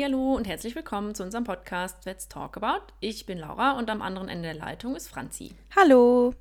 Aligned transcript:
Hallo 0.00 0.34
und 0.36 0.46
herzlich 0.46 0.74
willkommen 0.74 1.14
zu 1.14 1.22
unserem 1.22 1.44
Podcast 1.44 2.06
Let's 2.06 2.26
Talk 2.26 2.56
About. 2.56 2.86
Ich 3.00 3.26
bin 3.26 3.38
Laura 3.38 3.72
und 3.72 3.90
am 3.90 4.00
anderen 4.00 4.28
Ende 4.28 4.44
der 4.44 4.54
Leitung 4.54 4.96
ist 4.96 5.08
Franzi. 5.08 5.52
Hallo. 5.76 6.34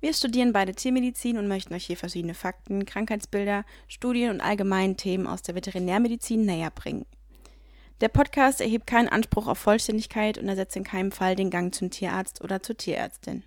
Wir 0.00 0.14
studieren 0.14 0.52
beide 0.52 0.74
Tiermedizin 0.74 1.36
und 1.36 1.48
möchten 1.48 1.74
euch 1.74 1.84
hier 1.84 1.98
verschiedene 1.98 2.32
Fakten, 2.32 2.86
Krankheitsbilder, 2.86 3.64
Studien 3.88 4.30
und 4.30 4.40
allgemeinen 4.40 4.96
Themen 4.96 5.26
aus 5.26 5.42
der 5.42 5.54
Veterinärmedizin 5.54 6.46
näher 6.46 6.70
bringen. 6.70 7.04
Der 8.00 8.08
Podcast 8.08 8.60
erhebt 8.62 8.86
keinen 8.86 9.08
Anspruch 9.08 9.48
auf 9.48 9.58
Vollständigkeit 9.58 10.38
und 10.38 10.48
ersetzt 10.48 10.76
in 10.76 10.84
keinem 10.84 11.12
Fall 11.12 11.36
den 11.36 11.50
Gang 11.50 11.74
zum 11.74 11.90
Tierarzt 11.90 12.42
oder 12.42 12.62
zur 12.62 12.78
Tierärztin. 12.78 13.42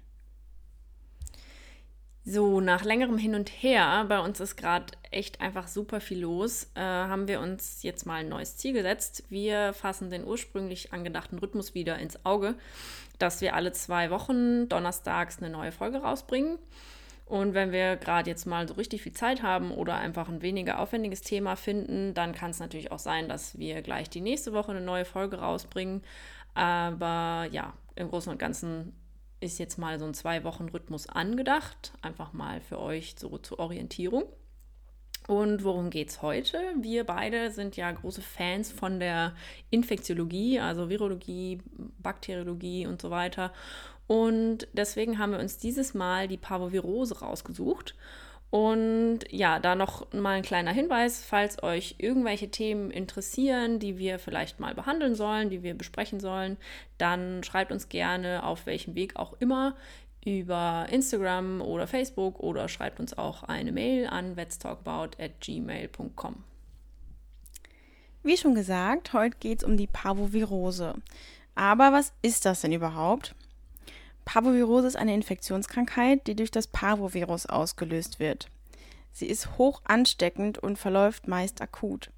So, 2.24 2.62
nach 2.62 2.84
längerem 2.84 3.18
Hin 3.18 3.34
und 3.34 3.50
Her, 3.50 4.06
bei 4.08 4.20
uns 4.20 4.40
ist 4.40 4.56
gerade 4.56 4.94
echt 5.10 5.42
einfach 5.42 5.68
super 5.68 6.00
viel 6.00 6.20
los, 6.20 6.70
äh, 6.76 6.80
haben 6.80 7.28
wir 7.28 7.42
uns 7.42 7.82
jetzt 7.82 8.06
mal 8.06 8.20
ein 8.20 8.30
neues 8.30 8.58
Ziel 8.58 8.74
gesetzt. 8.74 9.24
Wir 9.30 9.74
fassen 9.74 10.12
den 10.12 10.24
ursprünglich 10.24 10.94
angedachten 10.94 11.40
Rhythmus 11.40 11.74
wieder 11.74 11.98
ins 11.98 12.24
Auge, 12.24 12.54
dass 13.18 13.42
wir 13.42 13.56
alle 13.56 13.72
zwei 13.72 14.12
Wochen 14.12 14.70
donnerstags 14.70 15.40
eine 15.40 15.50
neue 15.50 15.72
Folge 15.72 15.98
rausbringen. 15.98 16.60
Und 17.26 17.56
wenn 17.56 17.72
wir 17.72 17.96
gerade 17.96 18.30
jetzt 18.30 18.46
mal 18.46 18.68
so 18.68 18.76
richtig 18.76 19.02
viel 19.02 19.14
Zeit 19.14 19.42
haben 19.42 19.72
oder 19.72 19.96
einfach 19.96 20.30
ein 20.30 20.44
weniger 20.44 20.78
aufwendiges 20.78 21.22
Thema 21.22 21.56
finden, 21.56 22.14
dann 22.14 22.36
kann 22.36 22.52
es 22.52 22.60
natürlich 22.60 22.92
auch 22.92 23.00
sein, 23.00 23.30
dass 23.30 23.58
wir 23.58 23.82
gleich 23.82 24.12
die 24.12 24.22
nächste 24.22 24.54
Woche 24.54 24.72
eine 24.72 24.82
neue 24.82 25.06
Folge 25.06 25.40
rausbringen. 25.40 26.04
Aber 26.54 27.48
ja, 27.52 27.74
im 27.96 28.10
Großen 28.10 28.32
und 28.32 28.38
Ganzen 28.38 28.94
ist 29.42 29.60
jetzt 29.60 29.78
mal 29.78 30.00
so 30.00 30.06
ein 30.06 30.14
Zwei-Wochen-Rhythmus 30.14 31.10
angedacht. 31.10 31.92
Einfach 32.02 32.32
mal 32.32 32.62
für 32.62 32.80
euch 32.80 33.16
so 33.18 33.38
zur 33.40 33.60
Orientierung. 33.60 34.24
Und 35.28 35.64
worum 35.64 35.90
geht 35.90 36.10
es 36.10 36.22
heute? 36.22 36.60
Wir 36.80 37.04
beide 37.04 37.52
sind 37.52 37.76
ja 37.78 37.92
große 37.92 38.22
Fans 38.22 38.72
von 38.72 39.00
der 39.00 39.36
Infektiologie, 39.70 40.60
also 40.60 40.90
Virologie, 40.90 41.60
Bakteriologie 42.00 42.88
und 42.88 43.02
so 43.02 43.12
weiter. 43.12 43.54
Und 44.08 44.68
deswegen 44.74 45.20
haben 45.20 45.32
wir 45.32 45.40
uns 45.40 45.58
dieses 45.58 45.94
Mal 45.94 46.28
die 46.28 46.38
Parvovirose 46.38 47.20
rausgesucht. 47.20 47.96
Und 48.52 49.22
ja, 49.30 49.58
da 49.60 49.76
noch 49.76 50.12
mal 50.12 50.36
ein 50.36 50.44
kleiner 50.44 50.74
Hinweis, 50.74 51.24
falls 51.24 51.64
euch 51.64 51.96
irgendwelche 52.00 52.52
Themen 52.52 52.92
interessieren, 52.92 53.80
die 53.80 53.98
wir 53.98 54.20
vielleicht 54.20 54.60
mal 54.60 54.76
behandeln 54.76 55.16
sollen, 55.16 55.50
die 55.50 55.64
wir 55.64 55.74
besprechen 55.74 56.20
sollen, 56.20 56.58
dann 56.98 57.44
schreibt 57.44 57.72
uns 57.72 57.88
gerne 57.88 58.44
auf 58.44 58.66
welchem 58.66 58.94
Weg 58.94 59.16
auch 59.16 59.32
immer 59.40 59.78
über 60.26 60.86
Instagram 60.92 61.62
oder 61.62 61.88
Facebook 61.88 62.42
oder 62.42 62.68
schreibt 62.68 63.00
uns 63.00 63.18
auch 63.18 63.44
eine 63.44 63.72
Mail 63.72 64.08
an 64.08 64.36
vetstalkabout@gmail.com. 64.36 66.44
Wie 68.24 68.38
schon 68.38 68.54
gesagt, 68.54 69.14
heute 69.14 69.38
geht 69.40 69.60
es 69.60 69.64
um 69.64 69.78
die 69.78 69.88
Parvovirose. 69.88 70.96
Aber 71.56 71.94
was 71.94 72.12
ist 72.22 72.46
das 72.46 72.60
denn 72.62 72.74
überhaupt? 72.74 73.34
Parvovirose 74.26 74.88
ist 74.88 74.96
eine 74.96 75.14
Infektionskrankheit, 75.14 76.28
die 76.28 76.36
durch 76.36 76.52
das 76.52 76.68
Parvovirus 76.68 77.46
ausgelöst 77.46 78.20
wird. 78.20 78.50
Sie 79.12 79.28
ist 79.28 79.58
hoch 79.58 79.82
ansteckend 79.84 80.58
und 80.58 80.78
verläuft 80.78 81.28
meist 81.28 81.62
akut. 81.62 82.12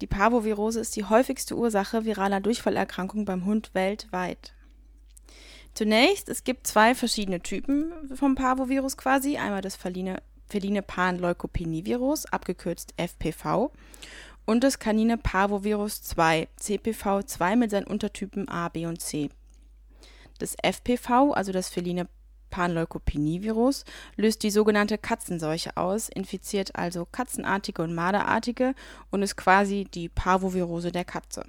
Die 0.00 0.06
Parvovirose 0.06 0.80
ist 0.80 0.96
die 0.96 1.04
häufigste 1.04 1.56
Ursache 1.56 2.04
viraler 2.04 2.40
Durchfallerkrankungen 2.40 3.24
beim 3.24 3.44
Hund 3.44 3.70
weltweit. 3.74 4.54
Zunächst, 5.74 6.28
es 6.28 6.44
gibt 6.44 6.66
zwei 6.66 6.94
verschiedene 6.94 7.40
Typen 7.40 7.92
vom 8.14 8.34
Parvovirus 8.34 8.96
quasi. 8.96 9.36
Einmal 9.36 9.60
das 9.62 9.76
feline, 9.76 10.22
feline 10.48 10.82
Panleukopenie-Virus, 10.82 12.26
abgekürzt 12.26 12.94
FPV, 12.96 13.70
und 14.46 14.64
das 14.64 14.78
kanine 14.78 15.16
Parvovirus 15.16 16.02
2, 16.02 16.48
CPV2 16.60 17.56
mit 17.56 17.70
seinen 17.70 17.86
Untertypen 17.86 18.48
A, 18.48 18.68
B 18.68 18.86
und 18.86 19.00
C. 19.00 19.30
Das 20.40 20.56
FPV, 20.62 21.32
also 21.32 21.52
das 21.52 21.68
feline 21.68 22.08
Panleukopenie-Virus, 22.48 23.84
löst 24.16 24.42
die 24.42 24.50
sogenannte 24.50 24.96
Katzenseuche 24.96 25.76
aus, 25.76 26.08
infiziert 26.08 26.76
also 26.76 27.06
Katzenartige 27.06 27.82
und 27.82 27.94
Marderartige 27.94 28.74
und 29.10 29.22
ist 29.22 29.36
quasi 29.36 29.86
die 29.92 30.08
Parvovirose 30.08 30.92
der 30.92 31.04
Katze. 31.04 31.44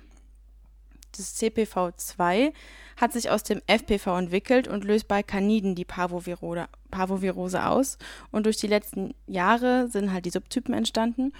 Das 1.15 1.41
CPV2 1.41 2.51
hat 2.97 3.13
sich 3.13 3.29
aus 3.29 3.43
dem 3.43 3.61
FPV 3.65 4.17
entwickelt 4.17 4.67
und 4.67 4.83
löst 4.83 5.07
bei 5.07 5.23
Kaniden 5.23 5.73
die 5.73 5.85
Parvovirose 5.85 7.65
aus. 7.65 7.97
Und 8.31 8.45
durch 8.45 8.57
die 8.57 8.67
letzten 8.67 9.13
Jahre 9.25 9.87
sind 9.87 10.11
halt 10.11 10.25
die 10.25 10.29
Subtypen 10.29 10.73
entstanden 10.73 11.31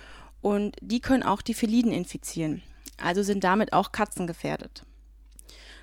und 0.41 0.77
die 0.81 1.01
können 1.01 1.23
auch 1.23 1.41
die 1.41 1.53
Feliden 1.53 1.91
infizieren. 1.91 2.63
Also 2.97 3.23
sind 3.23 3.43
damit 3.43 3.73
auch 3.73 3.91
Katzen 3.91 4.25
gefährdet. 4.25 4.85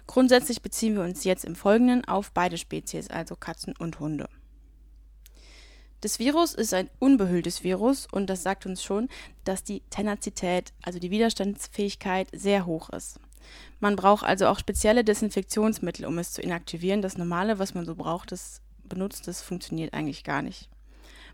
Grundsätzlich 0.08 0.62
beziehen 0.62 0.96
wir 0.96 1.02
uns 1.02 1.22
jetzt 1.24 1.44
im 1.44 1.54
Folgenden 1.54 2.04
auf 2.06 2.32
beide 2.32 2.56
Spezies, 2.56 3.10
also 3.10 3.36
Katzen 3.36 3.74
und 3.78 4.00
Hunde. 4.00 4.28
Das 6.00 6.18
Virus 6.18 6.54
ist 6.54 6.72
ein 6.72 6.88
unbehülltes 6.98 7.62
Virus 7.62 8.08
und 8.10 8.30
das 8.30 8.42
sagt 8.42 8.64
uns 8.64 8.82
schon, 8.82 9.08
dass 9.44 9.64
die 9.64 9.82
Tenazität, 9.90 10.72
also 10.82 10.98
die 10.98 11.10
Widerstandsfähigkeit, 11.10 12.28
sehr 12.32 12.64
hoch 12.64 12.88
ist. 12.88 13.20
Man 13.80 13.96
braucht 13.96 14.24
also 14.24 14.46
auch 14.46 14.58
spezielle 14.58 15.04
Desinfektionsmittel, 15.04 16.06
um 16.06 16.18
es 16.18 16.32
zu 16.32 16.40
inaktivieren. 16.40 17.02
Das 17.02 17.18
Normale, 17.18 17.58
was 17.58 17.74
man 17.74 17.84
so 17.84 17.94
braucht, 17.94 18.32
das 18.32 18.62
benutzt, 18.84 19.28
das 19.28 19.42
funktioniert 19.42 19.92
eigentlich 19.92 20.24
gar 20.24 20.40
nicht. 20.40 20.70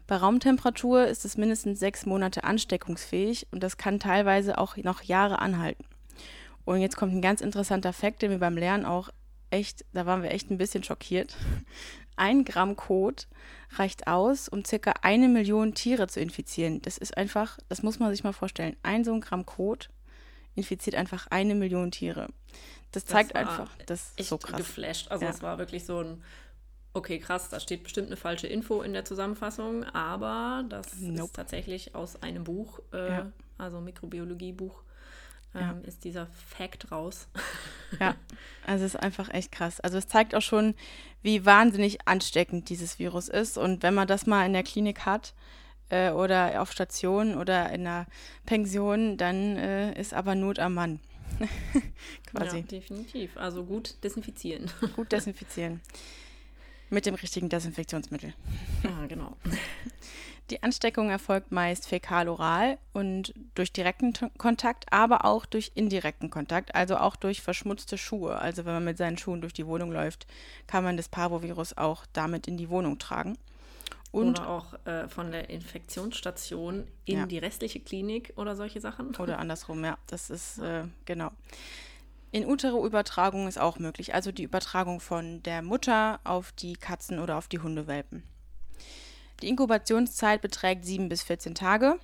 Bei 0.08 0.16
Raumtemperatur 0.16 1.06
ist 1.06 1.24
es 1.24 1.36
mindestens 1.36 1.78
sechs 1.78 2.06
Monate 2.06 2.42
ansteckungsfähig 2.42 3.46
und 3.52 3.62
das 3.62 3.76
kann 3.76 4.00
teilweise 4.00 4.58
auch 4.58 4.76
noch 4.78 5.02
Jahre 5.02 5.38
anhalten. 5.38 5.84
Und 6.64 6.80
jetzt 6.80 6.96
kommt 6.96 7.12
ein 7.12 7.22
ganz 7.22 7.40
interessanter 7.40 7.92
Fakt, 7.92 8.22
den 8.22 8.30
wir 8.30 8.38
beim 8.38 8.56
Lernen 8.56 8.84
auch 8.84 9.10
echt, 9.50 9.84
da 9.92 10.06
waren 10.06 10.22
wir 10.22 10.30
echt 10.30 10.50
ein 10.50 10.58
bisschen 10.58 10.82
schockiert. 10.82 11.36
Ein 12.16 12.44
Gramm 12.44 12.76
Kot 12.76 13.26
reicht 13.76 14.06
aus, 14.06 14.48
um 14.48 14.64
circa 14.64 14.94
eine 15.02 15.28
Million 15.28 15.74
Tiere 15.74 16.06
zu 16.06 16.20
infizieren. 16.20 16.80
Das 16.82 16.96
ist 16.96 17.16
einfach, 17.16 17.58
das 17.68 17.82
muss 17.82 17.98
man 17.98 18.12
sich 18.12 18.22
mal 18.22 18.32
vorstellen. 18.32 18.76
Ein 18.84 19.02
so 19.02 19.12
ein 19.12 19.20
Gramm 19.20 19.44
Kot 19.46 19.90
infiziert 20.54 20.94
einfach 20.94 21.26
eine 21.30 21.56
Million 21.56 21.90
Tiere. 21.90 22.28
Das 22.92 23.04
zeigt 23.04 23.34
das 23.34 23.40
einfach, 23.40 23.70
das 23.86 24.12
ist 24.16 24.28
so 24.28 24.38
krass. 24.38 24.58
geflasht. 24.58 25.10
Also 25.10 25.26
es 25.26 25.42
war 25.42 25.58
wirklich 25.58 25.84
so 25.84 25.98
ein, 25.98 26.22
okay, 26.92 27.18
krass, 27.18 27.48
da 27.48 27.58
steht 27.58 27.82
bestimmt 27.82 28.06
eine 28.06 28.16
falsche 28.16 28.46
Info 28.46 28.82
in 28.82 28.92
der 28.92 29.04
Zusammenfassung, 29.04 29.82
aber 29.82 30.64
das 30.68 30.94
nope. 31.00 31.24
ist 31.24 31.34
tatsächlich 31.34 31.94
aus 31.96 32.22
einem 32.22 32.44
Buch, 32.44 32.78
äh, 32.92 33.08
ja. 33.08 33.32
also 33.58 33.80
Mikrobiologie-Buch, 33.80 34.84
ja. 35.54 35.70
ähm, 35.70 35.84
ist 35.84 36.04
dieser 36.04 36.26
Fact 36.26 36.90
raus. 36.90 37.28
Ja, 38.00 38.16
also 38.66 38.84
es 38.84 38.94
ist 38.94 39.00
einfach 39.00 39.32
echt 39.32 39.52
krass. 39.52 39.78
Also 39.78 39.98
es 39.98 40.08
zeigt 40.08 40.34
auch 40.34 40.42
schon, 40.42 40.74
wie 41.22 41.46
wahnsinnig 41.46 42.08
ansteckend 42.08 42.68
dieses 42.68 42.98
Virus 42.98 43.28
ist. 43.28 43.56
Und 43.56 43.84
wenn 43.84 43.94
man 43.94 44.08
das 44.08 44.26
mal 44.26 44.44
in 44.44 44.52
der 44.52 44.64
Klinik 44.64 45.06
hat 45.06 45.32
äh, 45.90 46.10
oder 46.10 46.60
auf 46.60 46.72
Station 46.72 47.36
oder 47.36 47.70
in 47.70 47.86
einer 47.86 48.06
Pension, 48.46 49.16
dann 49.16 49.56
äh, 49.56 49.92
ist 50.00 50.12
aber 50.12 50.34
Not 50.34 50.58
am 50.58 50.74
Mann. 50.74 50.98
Quasi. 52.26 52.58
Ja, 52.58 52.62
definitiv. 52.62 53.36
Also 53.36 53.64
gut 53.64 54.02
desinfizieren. 54.02 54.68
Gut 54.96 55.12
desinfizieren. 55.12 55.80
Mit 56.90 57.06
dem 57.06 57.14
richtigen 57.14 57.48
Desinfektionsmittel. 57.48 58.34
Ja, 58.82 59.06
genau. 59.06 59.36
Die 60.50 60.62
Ansteckung 60.62 61.08
erfolgt 61.08 61.52
meist 61.52 61.88
fäkal-oral 61.88 62.76
und 62.92 63.32
durch 63.54 63.72
direkten 63.72 64.12
Kontakt, 64.36 64.92
aber 64.92 65.24
auch 65.24 65.46
durch 65.46 65.72
indirekten 65.74 66.28
Kontakt, 66.28 66.74
also 66.74 66.98
auch 66.98 67.16
durch 67.16 67.40
verschmutzte 67.40 67.96
Schuhe. 67.96 68.38
Also 68.38 68.66
wenn 68.66 68.74
man 68.74 68.84
mit 68.84 68.98
seinen 68.98 69.16
Schuhen 69.16 69.40
durch 69.40 69.54
die 69.54 69.66
Wohnung 69.66 69.90
läuft, 69.90 70.26
kann 70.66 70.84
man 70.84 70.98
das 70.98 71.08
Parvovirus 71.08 71.78
auch 71.78 72.04
damit 72.12 72.46
in 72.46 72.58
die 72.58 72.68
Wohnung 72.68 72.98
tragen. 72.98 73.38
Und 74.12 74.38
oder 74.38 74.48
auch 74.48 74.86
äh, 74.86 75.08
von 75.08 75.32
der 75.32 75.48
Infektionsstation 75.48 76.86
in 77.06 77.18
ja. 77.20 77.26
die 77.26 77.38
restliche 77.38 77.80
Klinik 77.80 78.32
oder 78.36 78.54
solche 78.54 78.80
Sachen. 78.80 79.16
Oder 79.18 79.40
andersrum, 79.40 79.84
ja. 79.84 79.98
Das 80.06 80.30
ist 80.30 80.58
äh, 80.58 80.84
genau. 81.04 81.30
In 82.30 82.46
Utero-Übertragung 82.46 83.48
ist 83.48 83.58
auch 83.58 83.78
möglich, 83.78 84.14
also 84.14 84.30
die 84.30 84.44
Übertragung 84.44 85.00
von 85.00 85.42
der 85.42 85.62
Mutter 85.62 86.20
auf 86.22 86.52
die 86.52 86.74
Katzen 86.74 87.18
oder 87.18 87.38
auf 87.38 87.48
die 87.48 87.60
Hundewelpen. 87.60 88.24
Die 89.44 89.50
Inkubationszeit 89.50 90.40
beträgt 90.40 90.86
7 90.86 91.10
bis 91.10 91.22
14 91.22 91.54
Tage 91.54 91.98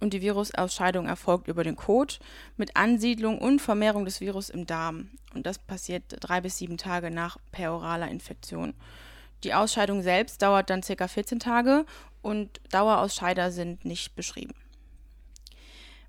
und 0.00 0.12
die 0.12 0.20
Virusausscheidung 0.20 1.06
erfolgt 1.06 1.48
über 1.48 1.64
den 1.64 1.76
Kot 1.76 2.20
mit 2.58 2.76
Ansiedlung 2.76 3.38
und 3.38 3.62
Vermehrung 3.62 4.04
des 4.04 4.20
Virus 4.20 4.50
im 4.50 4.66
Darm. 4.66 5.08
Und 5.32 5.46
das 5.46 5.58
passiert 5.58 6.02
drei 6.20 6.42
bis 6.42 6.58
sieben 6.58 6.76
Tage 6.76 7.10
nach 7.10 7.38
peroraler 7.52 8.08
Infektion. 8.08 8.74
Die 9.44 9.54
Ausscheidung 9.54 10.02
selbst 10.02 10.42
dauert 10.42 10.68
dann 10.68 10.82
ca. 10.82 11.08
14 11.08 11.40
Tage 11.40 11.86
und 12.20 12.60
Dauerausscheider 12.70 13.50
sind 13.50 13.86
nicht 13.86 14.14
beschrieben. 14.14 14.52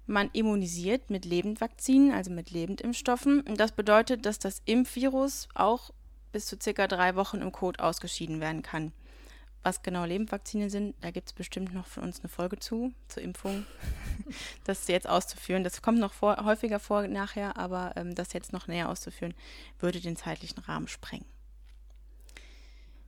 Man 0.07 0.29
immunisiert 0.33 1.09
mit 1.09 1.23
Lebendvakzinen, 1.23 2.11
also 2.11 2.31
mit 2.31 2.51
Lebendimpfstoffen. 2.51 3.39
Und 3.47 3.61
das 3.61 3.71
bedeutet, 3.71 4.25
dass 4.25 4.39
das 4.39 4.61
Impfvirus 4.65 5.47
auch 5.55 5.91
bis 6.33 6.47
zu 6.47 6.57
ca. 6.57 6.87
drei 6.87 7.15
Wochen 7.15 7.37
im 7.37 7.53
Kot 7.53 7.79
ausgeschieden 7.79 8.41
werden 8.41 8.61
kann. 8.61 8.91
Was 9.63 9.81
genau 9.81 10.03
Lebendvakzine 10.03 10.69
sind, 10.69 10.95
da 11.01 11.11
gibt 11.11 11.29
es 11.29 11.33
bestimmt 11.33 11.73
noch 11.73 11.87
von 11.87 12.03
uns 12.03 12.19
eine 12.19 12.29
Folge 12.29 12.59
zu, 12.59 12.93
zur 13.07 13.23
Impfung. 13.23 13.65
das 14.65 14.87
jetzt 14.87 15.07
auszuführen, 15.07 15.63
das 15.63 15.81
kommt 15.81 15.99
noch 15.99 16.13
vor, 16.13 16.43
häufiger 16.43 16.79
vor 16.79 17.07
nachher, 17.07 17.57
aber 17.57 17.93
ähm, 17.95 18.13
das 18.13 18.33
jetzt 18.33 18.53
noch 18.53 18.67
näher 18.67 18.89
auszuführen, 18.89 19.33
würde 19.79 20.01
den 20.01 20.17
zeitlichen 20.17 20.59
Rahmen 20.59 20.87
sprengen. 20.87 21.25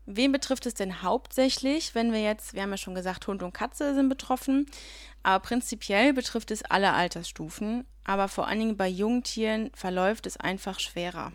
Wen 0.08 0.32
betrifft 0.32 0.66
es 0.68 0.76
denn 0.76 1.02
hauptsächlich, 1.02 1.96
wenn 1.96 2.14
wir 2.14 2.22
jetzt, 2.22 2.54
wir 2.54 2.62
haben 2.62 2.70
ja 2.70 2.78
schon 2.78 2.96
gesagt, 2.96 3.28
Hund 3.28 3.42
und 3.42 3.54
Katze 3.54 3.96
sind 3.96 4.08
betroffen, 4.08 4.68
aber 5.24 5.42
prinzipiell 5.42 6.14
betrifft 6.14 6.52
es 6.52 6.64
alle 6.64 6.94
Altersstufen, 6.94 7.86
aber 8.04 8.28
vor 8.28 8.48
allen 8.48 8.60
Dingen 8.60 8.78
bei 8.78 8.88
Jungtieren 8.88 9.72
verläuft 9.74 10.28
es 10.28 10.38
einfach 10.38 10.80
schwerer. 10.80 11.34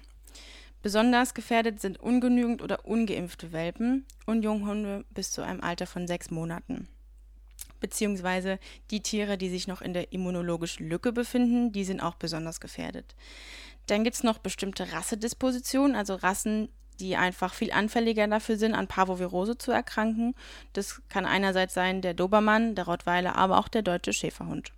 Besonders 0.83 1.35
gefährdet 1.35 1.81
sind 1.81 2.01
ungenügend 2.01 2.63
oder 2.63 2.87
ungeimpfte 2.87 3.53
Welpen 3.53 4.07
und 4.27 4.43
Junghunde 4.43 5.05
bis 5.11 5.31
zu 5.31 5.43
einem 5.43 5.61
Alter 5.61 5.87
von 5.87 6.07
sechs 6.07 6.31
Monaten. 6.31 6.89
Beziehungsweise 7.81 8.59
die 8.91 9.03
Tiere, 9.03 9.37
die 9.37 9.51
sich 9.51 9.67
noch 9.67 9.83
in 9.83 9.93
der 9.93 10.13
immunologischen 10.13 10.89
Lücke 10.89 11.13
befinden, 11.13 11.73
die 11.73 11.85
sind 11.85 12.01
auch 12.01 12.15
besonders 12.15 12.61
gefährdet. 12.61 13.15
Dann 13.87 14.05
gibt 14.05 14.17
es 14.17 14.23
noch 14.23 14.39
bestimmte 14.39 14.93
Rassedispositionen, 14.93 15.97
also 15.97 16.15
Rassen, 16.15 16.69
die 16.99 17.17
einfach 17.17 17.55
viel 17.55 17.73
anfälliger 17.73 18.29
dafür 18.29 18.57
sind, 18.57 18.75
an 18.75 18.87
Parvovirose 18.87 19.59
zu 19.59 19.73
erkranken. 19.73 20.35
Das 20.75 21.03
kann 21.09 21.25
einerseits 21.25 21.75
sein 21.75 22.03
der 22.03 22.15
Dobermann, 22.15 22.75
der 22.75 22.85
Rottweiler, 22.85 23.37
aber 23.37 23.59
auch 23.59 23.69
der 23.69 23.83
deutsche 23.83 24.13
Schäferhund. 24.13 24.73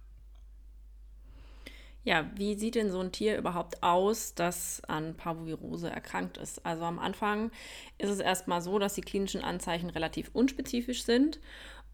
Ja, 2.05 2.29
wie 2.35 2.57
sieht 2.57 2.75
denn 2.75 2.91
so 2.91 2.99
ein 2.99 3.13
Tier 3.13 3.39
überhaupt 3.39 3.83
aus, 3.83 4.35
das 4.35 4.83
an 4.89 5.15
Parvovirose 5.17 5.89
erkrankt 5.89 6.37
ist? 6.37 6.67
Also 6.67 6.83
am 6.83 6.99
Anfang 6.99 7.53
ist 7.99 8.11
es 8.11 8.19
erstmal 8.19 8.61
so, 8.61 8.81
dass 8.81 8.95
die 8.95 9.03
klinischen 9.03 9.43
Anzeichen 9.43 9.89
relativ 9.89 10.31
unspezifisch 10.33 11.05
sind 11.05 11.39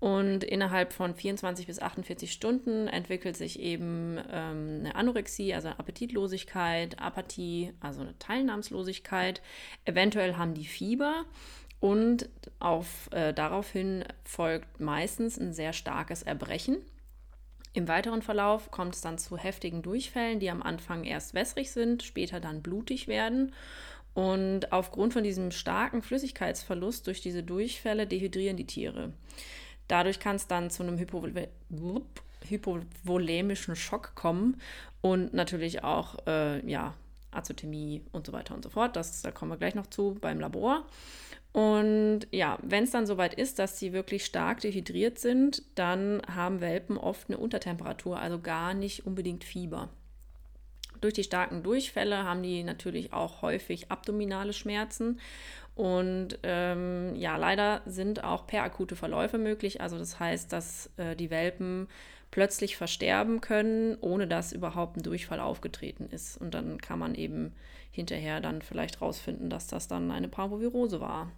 und 0.01 0.45
innerhalb 0.45 0.93
von 0.93 1.15
24 1.15 1.67
bis 1.67 1.81
48 1.81 2.33
Stunden 2.33 2.87
entwickelt 2.87 3.37
sich 3.37 3.59
eben 3.59 4.19
ähm, 4.31 4.81
eine 4.81 4.95
Anorexie, 4.95 5.53
also 5.53 5.69
eine 5.69 5.79
Appetitlosigkeit, 5.79 6.99
Apathie, 7.01 7.73
also 7.81 8.03
eine 8.03 8.17
Teilnahmslosigkeit. 8.19 9.43
Eventuell 9.85 10.37
haben 10.37 10.55
die 10.55 10.67
Fieber 10.67 11.25
und 11.81 12.29
auf, 12.61 13.09
äh, 13.13 13.35
daraufhin 13.35 14.05
folgt 14.23 14.81
meistens 14.81 15.37
ein 15.37 15.53
sehr 15.53 15.73
starkes 15.73 16.23
Erbrechen. 16.23 16.79
Im 17.73 17.89
weiteren 17.89 18.23
Verlauf 18.23 18.71
kommt 18.71 18.95
es 18.95 19.01
dann 19.01 19.19
zu 19.19 19.37
heftigen 19.37 19.83
Durchfällen, 19.83 20.41
die 20.41 20.51
am 20.51 20.63
Anfang 20.63 21.05
erst 21.05 21.35
wässrig 21.35 21.71
sind, 21.71 22.03
später 22.03 22.41
dann 22.41 22.63
blutig 22.63 23.09
werden. 23.09 23.53
Und 24.15 24.73
aufgrund 24.73 25.13
von 25.13 25.23
diesem 25.23 25.53
starken 25.53 26.03
Flüssigkeitsverlust 26.03 27.07
durch 27.07 27.21
diese 27.21 27.43
Durchfälle 27.43 28.07
dehydrieren 28.07 28.57
die 28.57 28.67
Tiere. 28.67 29.13
Dadurch 29.87 30.19
kann 30.19 30.37
es 30.37 30.47
dann 30.47 30.71
zu 30.71 30.83
einem 30.83 30.99
Hypovol 30.99 31.49
hypovolemischen 32.49 33.77
Schock 33.77 34.15
kommen 34.15 34.61
und 35.01 35.35
natürlich 35.35 35.83
auch 35.83 36.17
äh, 36.27 36.65
ja, 36.69 36.95
Azotemie 37.31 38.03
und 38.13 38.27
so 38.27 38.33
weiter 38.33 38.55
und 38.55 38.63
so 38.63 38.71
fort. 38.71 38.97
Das, 38.97 39.23
da 39.23 39.31
kommen 39.31 39.51
wir 39.51 39.57
gleich 39.57 39.75
noch 39.75 39.87
zu 39.89 40.17
beim 40.21 40.41
Labor. 40.41 40.87
Und 41.53 42.27
ja, 42.31 42.59
wenn 42.63 42.85
es 42.85 42.91
dann 42.91 43.07
soweit 43.07 43.35
ist, 43.35 43.59
dass 43.59 43.79
sie 43.79 43.93
wirklich 43.93 44.25
stark 44.25 44.61
dehydriert 44.61 45.19
sind, 45.19 45.63
dann 45.75 46.23
haben 46.33 46.61
Welpen 46.61 46.97
oft 46.99 47.29
eine 47.29 47.39
Untertemperatur, 47.39 48.19
also 48.19 48.39
gar 48.39 48.75
nicht 48.75 49.07
unbedingt 49.07 49.45
Fieber. 49.45 49.89
Durch 51.01 51.15
die 51.15 51.25
starken 51.25 51.63
Durchfälle 51.63 52.25
haben 52.25 52.43
die 52.43 52.65
natürlich 52.65 53.13
auch 53.13 53.43
häufig 53.43 53.91
abdominale 53.91 54.53
Schmerzen 54.53 55.21
und 55.79 56.41
ähm, 56.43 57.15
ja, 57.15 57.37
leider 57.37 57.83
sind 57.87 58.25
auch 58.25 58.49
perakute 58.49 58.97
Verläufe 58.97 59.39
möglich. 59.39 59.81
Also 59.81 59.97
das 59.97 60.19
heißt, 60.19 60.53
dass 60.53 60.91
äh, 60.97 61.15
die 61.15 61.31
Welpen 61.31 61.87
plötzlich 62.33 62.77
versterben 62.77 63.41
können, 63.41 63.97
ohne 64.01 64.27
dass 64.27 64.53
überhaupt 64.53 64.97
ein 64.97 65.05
Durchfall 65.05 65.39
aufgetreten 65.39 66.09
ist. 66.11 66.37
Und 66.37 66.53
dann 66.53 66.81
kann 66.81 66.99
man 66.99 67.15
eben 67.15 67.55
hinterher 67.91 68.41
dann 68.41 68.63
vielleicht 68.63 69.01
rausfinden, 69.01 69.51
dass 69.51 69.67
das 69.67 69.89
dann 69.89 70.11
eine 70.11 70.29
Parvovirose 70.29 71.01
war. 71.01 71.33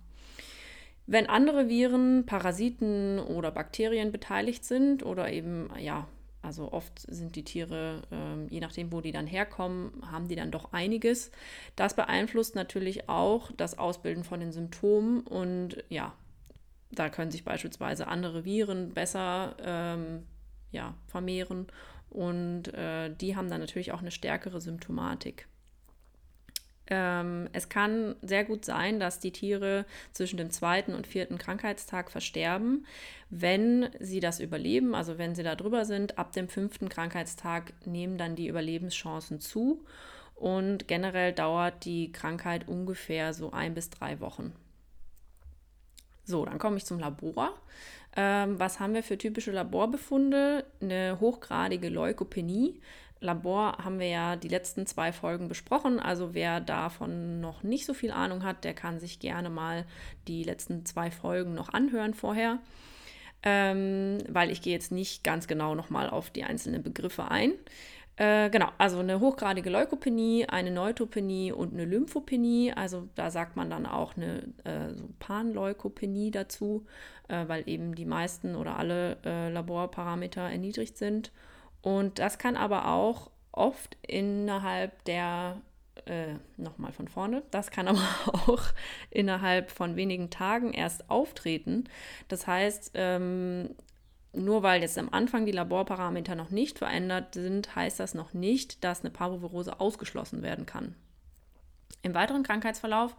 Wenn 1.07 1.29
andere 1.29 1.69
Viren, 1.69 2.27
Parasiten 2.27 3.19
oder 3.19 3.51
Bakterien 3.51 4.13
beteiligt 4.13 4.65
sind 4.65 5.05
oder 5.05 5.33
eben 5.33 5.71
ja 5.79 6.07
also 6.43 6.73
oft 6.73 7.01
sind 7.01 7.37
die 7.37 7.45
Tiere, 7.45 8.03
ähm, 8.11 8.47
je 8.49 8.61
nachdem, 8.61 8.93
wo 8.93 9.01
die 9.01 9.13
dann 9.13 9.27
herkommen, 9.27 9.93
haben 10.11 10.29
die 10.29 10.37
dann 10.37 10.51
doch 10.51 10.73
einiges. 10.73 11.31
Das 11.77 11.95
beeinflusst 11.95 12.55
natürlich 12.55 13.09
auch 13.09 13.51
das 13.57 13.79
Ausbilden 13.79 14.25
von 14.25 14.41
den 14.41 14.53
Symptomen 14.53 15.21
und 15.21 15.85
ja, 15.91 16.15
da 16.91 17.11
können 17.11 17.31
sich 17.31 17.45
beispielsweise 17.45 18.09
andere 18.09 18.45
Viren 18.45 18.95
besser 18.95 19.55
ähm, 19.63 20.27
ja, 20.73 20.95
vermehren 21.09 21.67
und 22.09 22.73
äh, 22.75 23.15
die 23.15 23.37
haben 23.37 23.51
dann 23.51 23.61
natürlich 23.61 23.93
auch 23.93 24.01
eine 24.01 24.11
stärkere 24.11 24.61
Symptomatik. 24.61 25.47
Ähm, 26.87 27.49
es 27.53 27.69
kann 27.69 28.17
sehr 28.23 28.45
gut 28.45 28.65
sein, 28.65 28.99
dass 28.99 29.21
die 29.21 29.31
Tiere 29.31 29.85
zwischen 30.13 30.37
dem 30.37 30.51
zweiten 30.51 30.95
und 30.95 31.07
vierten 31.07 31.39
Krankheitstag 31.39 32.11
versterben. 32.11 32.87
Wenn 33.31 33.91
sie 34.01 34.21
das 34.21 34.41
überleben, 34.41 34.95
also 34.95 35.17
wenn 35.17 35.35
sie 35.35 35.45
da 35.45 35.55
drüber 35.55 35.85
sind, 35.85 36.19
ab 36.19 36.33
dem 36.33 36.49
fünften 36.49 36.89
Krankheitstag 36.89 37.73
nehmen 37.87 38.19
dann 38.19 38.35
die 38.35 38.49
Überlebenschancen 38.49 39.41
zu. 39.41 39.85
Und 40.35 40.89
generell 40.89 41.33
dauert 41.33 41.85
die 41.85 42.13
Krankheit 42.13 42.67
ungefähr 42.67 43.35
so 43.35 43.53
ein 43.53 43.75
bis 43.75 43.91
drei 43.91 44.21
Wochen. 44.21 44.55
So, 46.25 46.45
dann 46.45 46.59
komme 46.59 46.79
ich 46.79 46.87
zum 46.87 46.99
Labor. 46.99 47.55
Ähm, 48.17 48.59
was 48.59 48.81
haben 48.81 48.95
wir 48.95 49.03
für 49.03 49.19
typische 49.19 49.53
Laborbefunde? 49.53 50.65
Eine 50.81 51.19
hochgradige 51.21 51.89
Leukopenie. 51.89 52.81
Labor 53.21 53.79
haben 53.85 53.99
wir 53.99 54.09
ja 54.09 54.37
die 54.37 54.49
letzten 54.49 54.87
zwei 54.87 55.13
Folgen 55.13 55.49
besprochen. 55.49 56.01
Also 56.01 56.35
wer 56.35 56.61
davon 56.61 57.41
noch 57.41 57.63
nicht 57.63 57.87
so 57.87 57.95
viel 57.95 58.11
Ahnung 58.11 58.43
hat, 58.45 58.65
der 58.65 58.75
kann 58.75 58.99
sich 58.99 59.19
gerne 59.19 59.51
mal 59.51 59.85
die 60.27 60.43
letzten 60.43 60.87
zwei 60.87 61.11
Folgen 61.11 61.55
noch 61.55 61.69
anhören 61.69 62.15
vorher. 62.15 62.59
Ähm, 63.43 64.19
weil 64.29 64.51
ich 64.51 64.61
gehe 64.61 64.75
jetzt 64.75 64.93
nicht 64.93 65.25
ganz 65.25 65.47
genau 65.47 65.75
nochmal 65.75 66.11
auf 66.11 66.31
die 66.31 66.45
einzelnen 66.45 66.83
Begriffe 66.83 67.31
ein. 67.31 67.53
Äh, 68.17 68.51
genau, 68.51 68.69
also 68.77 68.99
eine 68.99 69.19
hochgradige 69.19 69.71
Leukopenie, 69.71 70.45
eine 70.47 70.71
Neutropenie 70.71 71.53
und 71.53 71.73
eine 71.73 71.87
Lymphopenie. 71.87 72.73
Also 72.75 73.09
da 73.15 73.31
sagt 73.31 73.57
man 73.57 73.71
dann 73.71 73.87
auch 73.87 74.15
eine 74.15 74.43
äh, 74.65 74.93
so 74.95 75.09
Panleukopenie 75.21 76.31
dazu, 76.31 76.85
äh, 77.29 77.49
weil 77.49 77.67
eben 77.67 77.95
die 77.95 78.05
meisten 78.05 78.57
oder 78.57 78.77
alle 78.77 79.17
äh, 79.25 79.51
Laborparameter 79.51 80.43
erniedrigt 80.43 80.99
sind. 80.99 81.33
Und 81.83 82.19
das 82.19 82.39
kann 82.39 82.57
aber 82.57 82.89
auch 82.89 83.31
oft 83.53 83.97
innerhalb 84.07 85.05
der, 85.05 85.61
äh, 86.07 86.35
nochmal 86.57 86.93
von 86.93 87.09
vorne, 87.09 87.43
das 87.51 87.71
kann 87.71 87.89
aber 87.89 88.03
auch 88.27 88.63
innerhalb 89.11 89.71
von 89.71 89.97
wenigen 89.97 90.31
Tagen 90.31 90.73
erst 90.73 91.11
auftreten. 91.11 91.85
Das 92.29 92.47
heißt, 92.47 92.93
ähm, 92.95 93.71
nur 94.33 94.63
weil 94.63 94.83
jetzt 94.83 94.99
am 94.99 95.09
Anfang 95.11 95.45
die 95.45 95.53
Laborparameter 95.53 96.35
noch 96.35 96.51
nicht 96.51 96.79
verändert 96.79 97.35
sind, 97.35 97.75
heißt 97.75 97.99
das 97.99 98.15
noch 98.15 98.33
nicht, 98.33 98.85
dass 98.85 99.01
eine 99.01 99.11
Parvovirose 99.11 99.81
ausgeschlossen 99.81 100.43
werden 100.43 100.67
kann. 100.67 100.95
Im 102.03 102.15
weiteren 102.15 102.45
Krankheitsverlauf 102.45 103.17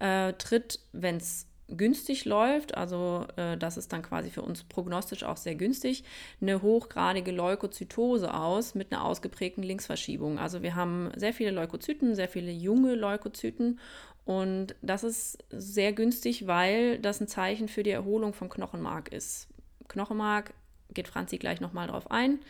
äh, 0.00 0.32
tritt, 0.32 0.80
wenn 0.92 1.16
es 1.16 1.45
günstig 1.68 2.24
läuft, 2.24 2.76
also 2.76 3.26
äh, 3.36 3.56
das 3.56 3.76
ist 3.76 3.92
dann 3.92 4.02
quasi 4.02 4.30
für 4.30 4.42
uns 4.42 4.64
prognostisch 4.64 5.24
auch 5.24 5.36
sehr 5.36 5.54
günstig, 5.54 6.04
eine 6.40 6.62
hochgradige 6.62 7.32
Leukozytose 7.32 8.32
aus 8.32 8.74
mit 8.74 8.92
einer 8.92 9.04
ausgeprägten 9.04 9.62
Linksverschiebung. 9.62 10.38
Also 10.38 10.62
wir 10.62 10.74
haben 10.76 11.10
sehr 11.16 11.32
viele 11.32 11.50
Leukozyten, 11.50 12.14
sehr 12.14 12.28
viele 12.28 12.52
junge 12.52 12.94
Leukozyten 12.94 13.80
und 14.24 14.74
das 14.82 15.04
ist 15.04 15.38
sehr 15.50 15.92
günstig, 15.92 16.46
weil 16.46 16.98
das 16.98 17.20
ein 17.20 17.28
Zeichen 17.28 17.68
für 17.68 17.82
die 17.82 17.90
Erholung 17.90 18.32
vom 18.32 18.48
Knochenmark 18.48 19.12
ist. 19.12 19.48
Knochenmark 19.88 20.54
geht 20.92 21.08
Franzi 21.08 21.38
gleich 21.38 21.60
nochmal 21.60 21.88
drauf 21.88 22.10
ein, 22.10 22.40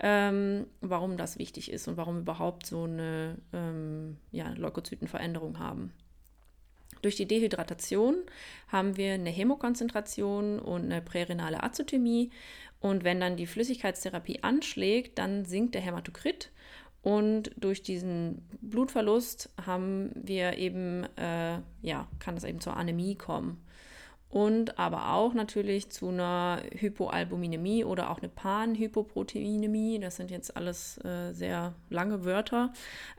ähm, 0.00 0.66
warum 0.80 1.16
das 1.16 1.38
wichtig 1.38 1.72
ist 1.72 1.88
und 1.88 1.96
warum 1.96 2.20
überhaupt 2.20 2.66
so 2.66 2.84
eine 2.84 3.36
ähm, 3.52 4.18
ja, 4.30 4.50
Leukozytenveränderung 4.50 5.58
haben. 5.58 5.92
Durch 7.02 7.16
die 7.16 7.26
Dehydratation 7.26 8.16
haben 8.68 8.96
wir 8.96 9.14
eine 9.14 9.30
Hämokonzentration 9.30 10.58
und 10.58 10.84
eine 10.84 11.02
prärenale 11.02 11.62
Azotemie. 11.62 12.30
Und 12.80 13.04
wenn 13.04 13.20
dann 13.20 13.36
die 13.36 13.46
Flüssigkeitstherapie 13.46 14.42
anschlägt, 14.42 15.18
dann 15.18 15.44
sinkt 15.44 15.74
der 15.74 15.82
Hämatokrit. 15.82 16.50
Und 17.02 17.52
durch 17.56 17.82
diesen 17.82 18.46
Blutverlust 18.60 19.50
haben 19.64 20.10
wir 20.14 20.58
eben, 20.58 21.04
äh, 21.16 21.60
ja, 21.82 22.08
kann 22.18 22.36
es 22.36 22.44
eben 22.44 22.60
zur 22.60 22.76
Anämie 22.76 23.14
kommen. 23.14 23.64
Und 24.30 24.78
aber 24.78 25.12
auch 25.14 25.32
natürlich 25.32 25.90
zu 25.90 26.08
einer 26.08 26.62
Hypoalbuminämie 26.72 27.84
oder 27.84 28.10
auch 28.10 28.18
eine 28.18 28.28
Panhypoproteinämie. 28.28 29.98
Das 30.00 30.16
sind 30.16 30.30
jetzt 30.30 30.56
alles 30.56 30.98
äh, 31.04 31.32
sehr 31.32 31.74
lange 31.88 32.24
Wörter. 32.24 32.72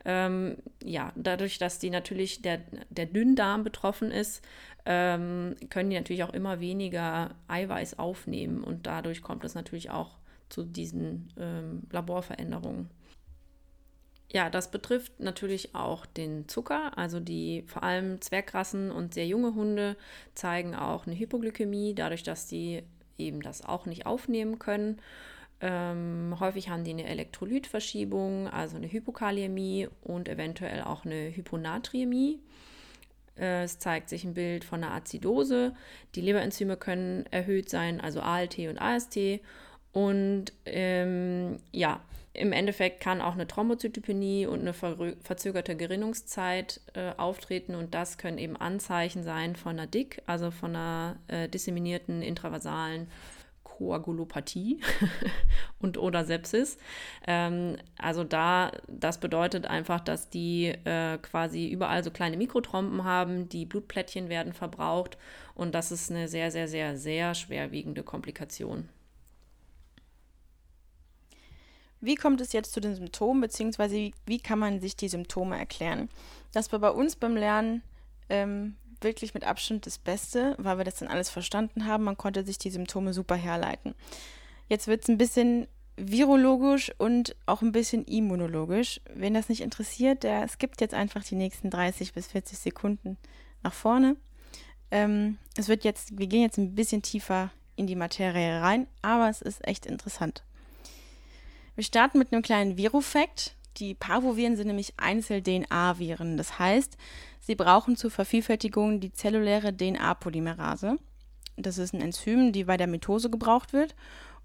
Ähm, 0.04 0.58
ja, 0.84 1.12
dadurch, 1.16 1.58
dass 1.58 1.78
die 1.80 1.90
natürlich 1.90 2.42
der, 2.42 2.60
der 2.90 3.06
Dünndarm 3.06 3.64
betroffen 3.64 4.12
ist, 4.12 4.42
ähm, 4.86 5.56
können 5.68 5.90
die 5.90 5.96
natürlich 5.96 6.22
auch 6.22 6.32
immer 6.32 6.60
weniger 6.60 7.30
Eiweiß 7.48 7.98
aufnehmen 7.98 8.62
und 8.62 8.86
dadurch 8.86 9.20
kommt 9.22 9.44
es 9.44 9.54
natürlich 9.54 9.90
auch 9.90 10.16
zu 10.48 10.64
diesen 10.64 11.28
ähm, 11.38 11.82
Laborveränderungen. 11.90 12.88
Ja, 14.32 14.48
das 14.48 14.70
betrifft 14.70 15.18
natürlich 15.18 15.74
auch 15.74 16.06
den 16.06 16.46
Zucker. 16.48 16.96
Also 16.96 17.18
die 17.18 17.64
vor 17.66 17.82
allem 17.82 18.20
Zwergrassen 18.20 18.92
und 18.92 19.14
sehr 19.14 19.26
junge 19.26 19.54
Hunde 19.54 19.96
zeigen 20.34 20.74
auch 20.74 21.06
eine 21.06 21.18
Hypoglykämie, 21.18 21.94
dadurch, 21.94 22.22
dass 22.22 22.46
die 22.46 22.82
eben 23.18 23.42
das 23.42 23.64
auch 23.64 23.86
nicht 23.86 24.06
aufnehmen 24.06 24.58
können. 24.58 25.00
Ähm, 25.60 26.36
häufig 26.40 26.70
haben 26.70 26.84
die 26.84 26.92
eine 26.92 27.06
Elektrolytverschiebung, 27.06 28.48
also 28.48 28.76
eine 28.76 28.90
Hypokaliämie 28.90 29.88
und 30.02 30.28
eventuell 30.28 30.82
auch 30.82 31.04
eine 31.04 31.34
Hyponatriämie. 31.36 32.40
Äh, 33.36 33.64
es 33.64 33.78
zeigt 33.78 34.08
sich 34.08 34.24
ein 34.24 34.34
Bild 34.34 34.64
von 34.64 34.82
einer 34.82 34.94
Azidose. 34.94 35.74
Die 36.14 36.20
Leberenzyme 36.20 36.76
können 36.76 37.26
erhöht 37.30 37.68
sein, 37.68 38.00
also 38.00 38.20
ALT 38.20 38.58
und 38.58 38.80
AST. 38.80 39.18
Und 39.92 40.52
ähm, 40.66 41.58
ja, 41.72 42.00
im 42.32 42.52
Endeffekt 42.52 43.00
kann 43.00 43.20
auch 43.20 43.34
eine 43.34 43.46
Thrombozytopenie 43.46 44.46
und 44.46 44.60
eine 44.60 44.72
verzögerte 44.72 45.76
Gerinnungszeit 45.76 46.80
äh, 46.94 47.12
auftreten 47.16 47.74
und 47.74 47.94
das 47.94 48.18
können 48.18 48.38
eben 48.38 48.56
Anzeichen 48.56 49.24
sein 49.24 49.56
von 49.56 49.72
einer 49.72 49.88
DIC, 49.88 50.22
also 50.26 50.50
von 50.50 50.76
einer 50.76 51.16
äh, 51.26 51.48
disseminierten 51.48 52.22
intravasalen 52.22 53.08
Koagulopathie 53.64 54.80
und 55.80 55.98
oder 55.98 56.24
Sepsis. 56.24 56.78
Ähm, 57.26 57.78
also 57.98 58.22
da, 58.22 58.70
das 58.86 59.18
bedeutet 59.18 59.66
einfach, 59.66 60.00
dass 60.00 60.30
die 60.30 60.66
äh, 60.66 61.18
quasi 61.18 61.68
überall 61.68 62.04
so 62.04 62.12
kleine 62.12 62.36
Mikrotrompen 62.36 63.02
haben, 63.02 63.48
die 63.48 63.66
Blutplättchen 63.66 64.28
werden 64.28 64.52
verbraucht 64.52 65.18
und 65.54 65.74
das 65.74 65.90
ist 65.90 66.10
eine 66.10 66.28
sehr, 66.28 66.52
sehr, 66.52 66.68
sehr, 66.68 66.96
sehr 66.96 67.34
schwerwiegende 67.34 68.04
Komplikation. 68.04 68.88
Wie 72.00 72.14
kommt 72.14 72.40
es 72.40 72.52
jetzt 72.52 72.72
zu 72.72 72.80
den 72.80 72.94
Symptomen, 72.94 73.40
beziehungsweise 73.40 74.10
wie, 74.26 74.38
kann 74.40 74.58
man 74.58 74.80
sich 74.80 74.96
die 74.96 75.08
Symptome 75.08 75.58
erklären? 75.58 76.08
Das 76.52 76.72
war 76.72 76.78
bei 76.78 76.90
uns 76.90 77.16
beim 77.16 77.36
Lernen 77.36 77.82
ähm, 78.28 78.76
wirklich 79.00 79.34
mit 79.34 79.44
Abstand 79.44 79.86
das 79.86 79.98
Beste, 79.98 80.54
weil 80.58 80.78
wir 80.78 80.84
das 80.84 80.96
dann 80.96 81.08
alles 81.08 81.30
verstanden 81.30 81.86
haben. 81.86 82.04
Man 82.04 82.16
konnte 82.16 82.44
sich 82.44 82.58
die 82.58 82.70
Symptome 82.70 83.12
super 83.12 83.36
herleiten. 83.36 83.94
Jetzt 84.68 84.86
wird 84.86 85.02
es 85.02 85.08
ein 85.08 85.18
bisschen 85.18 85.66
virologisch 85.96 86.92
und 86.96 87.36
auch 87.46 87.60
ein 87.60 87.72
bisschen 87.72 88.04
immunologisch. 88.04 89.00
Wen 89.12 89.34
das 89.34 89.48
nicht 89.48 89.60
interessiert, 89.60 90.22
der 90.22 90.48
skippt 90.48 90.80
jetzt 90.80 90.94
einfach 90.94 91.22
die 91.24 91.34
nächsten 91.34 91.70
30 91.70 92.12
bis 92.14 92.28
40 92.28 92.58
Sekunden 92.58 93.18
nach 93.62 93.74
vorne. 93.74 94.16
Ähm, 94.90 95.38
es 95.56 95.68
wird 95.68 95.84
jetzt, 95.84 96.18
wir 96.18 96.26
gehen 96.26 96.42
jetzt 96.42 96.58
ein 96.58 96.74
bisschen 96.74 97.02
tiefer 97.02 97.50
in 97.76 97.86
die 97.86 97.96
Materie 97.96 98.60
rein, 98.60 98.86
aber 99.02 99.28
es 99.28 99.42
ist 99.42 99.66
echt 99.66 99.86
interessant. 99.86 100.42
Wir 101.80 101.84
starten 101.86 102.18
mit 102.18 102.30
einem 102.30 102.42
kleinen 102.42 102.76
Virufakt. 102.76 103.56
Die 103.78 103.94
Parvoviren 103.94 104.54
sind 104.54 104.66
nämlich 104.66 104.92
Einzel-DNA-Viren. 104.98 106.36
Das 106.36 106.58
heißt, 106.58 106.98
sie 107.40 107.54
brauchen 107.54 107.96
zur 107.96 108.10
Vervielfältigung 108.10 109.00
die 109.00 109.14
zelluläre 109.14 109.74
DNA-Polymerase. 109.74 110.98
Das 111.56 111.78
ist 111.78 111.94
ein 111.94 112.02
Enzym, 112.02 112.52
die 112.52 112.64
bei 112.64 112.76
der 112.76 112.86
Mitose 112.86 113.30
gebraucht 113.30 113.72
wird 113.72 113.96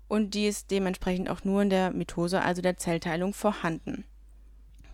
und 0.08 0.34
die 0.34 0.48
ist 0.48 0.72
dementsprechend 0.72 1.30
auch 1.30 1.44
nur 1.44 1.62
in 1.62 1.70
der 1.70 1.92
Mitose, 1.92 2.42
also 2.42 2.62
der 2.62 2.78
Zellteilung, 2.78 3.34
vorhanden. 3.34 4.06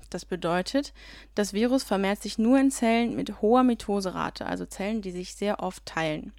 Das 0.10 0.26
bedeutet, 0.26 0.96
das 1.36 1.54
Virus 1.54 1.84
vermehrt 1.84 2.24
sich 2.24 2.40
nur 2.40 2.60
in 2.60 2.72
Zellen 2.72 3.16
mit 3.16 3.44
hoher 3.44 3.62
Mitoserate, 3.62 4.48
also 4.48 4.66
Zellen, 4.66 5.04
die 5.04 5.12
sich 5.12 5.36
sehr 5.36 5.60
oft 5.60 5.86
teilen. 5.86 6.34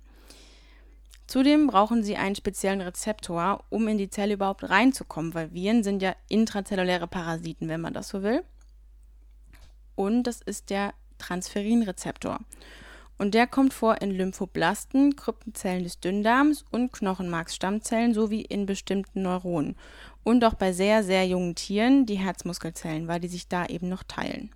Zudem 1.27 1.67
brauchen 1.67 2.03
sie 2.03 2.17
einen 2.17 2.35
speziellen 2.35 2.81
Rezeptor, 2.81 3.65
um 3.71 3.89
in 3.89 3.99
die 3.99 4.11
Zelle 4.11 4.35
überhaupt 4.35 4.69
reinzukommen, 4.69 5.35
weil 5.35 5.53
Viren 5.53 5.83
sind 5.83 6.03
ja 6.03 6.15
intrazelluläre 6.29 7.07
Parasiten, 7.07 7.69
wenn 7.69 7.81
man 7.81 7.95
das 7.95 8.09
so 8.09 8.23
will. 8.23 8.43
Und 9.95 10.25
das 10.25 10.41
ist 10.43 10.71
der 10.71 10.95
Transferinrezeptor. 11.19 12.41
Und 13.19 13.35
der 13.35 13.47
kommt 13.47 13.73
vor 13.73 14.01
in 14.03 14.11
Lymphoblasten, 14.11 15.15
Kryptenzellen 15.15 15.85
des 15.85 16.01
Dünndarms 16.01 16.65
und 16.71 16.93
Knochenmarksstammzellen 16.93 18.15
sowie 18.15 18.43
in 18.43 18.67
bestimmten 18.67 19.23
Neuronen. 19.23 19.77
Und 20.25 20.45
auch 20.45 20.55
bei 20.55 20.73
sehr, 20.73 21.05
sehr 21.05 21.27
jungen 21.27 21.55
Tieren 21.55 22.05
die 22.05 22.19
Herzmuskelzellen, 22.19 23.07
weil 23.07 23.21
die 23.21 23.29
sich 23.29 23.49
da 23.49 23.67
eben 23.67 23.89
noch 23.89 24.03
teilen. 24.03 24.51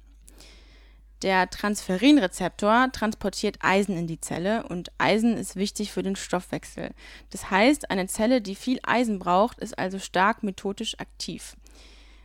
Der 1.26 1.50
Transferinrezeptor 1.50 2.92
transportiert 2.92 3.58
Eisen 3.60 3.96
in 3.96 4.06
die 4.06 4.20
Zelle 4.20 4.62
und 4.68 4.92
Eisen 4.96 5.36
ist 5.36 5.56
wichtig 5.56 5.90
für 5.90 6.04
den 6.04 6.14
Stoffwechsel. 6.14 6.92
Das 7.30 7.50
heißt, 7.50 7.90
eine 7.90 8.06
Zelle, 8.06 8.40
die 8.40 8.54
viel 8.54 8.78
Eisen 8.84 9.18
braucht, 9.18 9.58
ist 9.58 9.76
also 9.76 9.98
stark 9.98 10.44
methodisch 10.44 11.00
aktiv. 11.00 11.56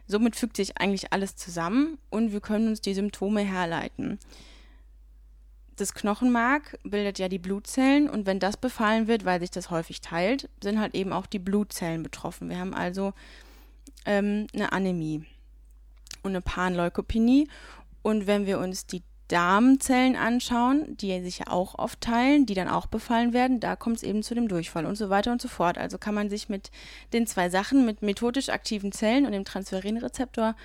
Somit 0.05 0.35
fügt 0.35 0.55
sich 0.55 0.77
eigentlich 0.77 1.11
alles 1.13 1.35
zusammen 1.35 1.97
und 2.11 2.31
wir 2.31 2.41
können 2.41 2.67
uns 2.67 2.79
die 2.79 2.93
Symptome 2.93 3.41
herleiten. 3.41 4.19
Das 5.77 5.95
Knochenmark 5.95 6.77
bildet 6.83 7.17
ja 7.17 7.27
die 7.27 7.39
Blutzellen 7.39 8.07
und 8.07 8.27
wenn 8.27 8.37
das 8.37 8.55
befallen 8.55 9.07
wird, 9.07 9.25
weil 9.25 9.39
sich 9.39 9.49
das 9.49 9.71
häufig 9.71 10.01
teilt, 10.01 10.47
sind 10.61 10.79
halt 10.79 10.93
eben 10.93 11.11
auch 11.11 11.25
die 11.25 11.39
Blutzellen 11.39 12.03
betroffen. 12.03 12.49
Wir 12.49 12.59
haben 12.59 12.75
also 12.75 13.13
ähm, 14.05 14.45
eine 14.53 14.71
Anämie 14.73 15.25
und 16.21 16.33
eine 16.33 16.41
Panleukopenie 16.41 17.47
und 18.01 18.27
wenn 18.27 18.45
wir 18.45 18.59
uns 18.59 18.85
die 18.85 19.03
Darmzellen 19.31 20.17
anschauen, 20.17 20.97
die 20.97 21.21
sich 21.21 21.39
ja 21.39 21.47
auch 21.47 21.79
oft 21.79 22.01
teilen, 22.01 22.45
die 22.45 22.53
dann 22.53 22.67
auch 22.67 22.85
befallen 22.85 23.31
werden, 23.31 23.61
da 23.61 23.77
kommt 23.77 23.97
es 23.97 24.03
eben 24.03 24.23
zu 24.23 24.35
dem 24.35 24.49
Durchfall 24.49 24.85
und 24.85 24.97
so 24.97 25.09
weiter 25.09 25.31
und 25.31 25.41
so 25.41 25.47
fort. 25.47 25.77
Also 25.77 25.97
kann 25.97 26.13
man 26.13 26.29
sich 26.29 26.49
mit 26.49 26.69
den 27.13 27.25
zwei 27.27 27.49
Sachen, 27.49 27.85
mit 27.85 28.01
methodisch 28.01 28.49
aktiven 28.49 28.91
Zellen 28.91 29.25
und 29.25 29.31
dem 29.31 29.45
Transferinrezeptor, 29.45 30.55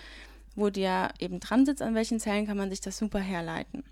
wo 0.56 0.70
der 0.70 1.14
eben 1.20 1.38
dran 1.38 1.64
sitzt, 1.64 1.80
an 1.80 1.94
welchen 1.94 2.18
Zellen, 2.18 2.46
kann 2.46 2.56
man 2.56 2.70
sich 2.70 2.80
das 2.80 2.98
super 2.98 3.20
herleiten. 3.20 3.84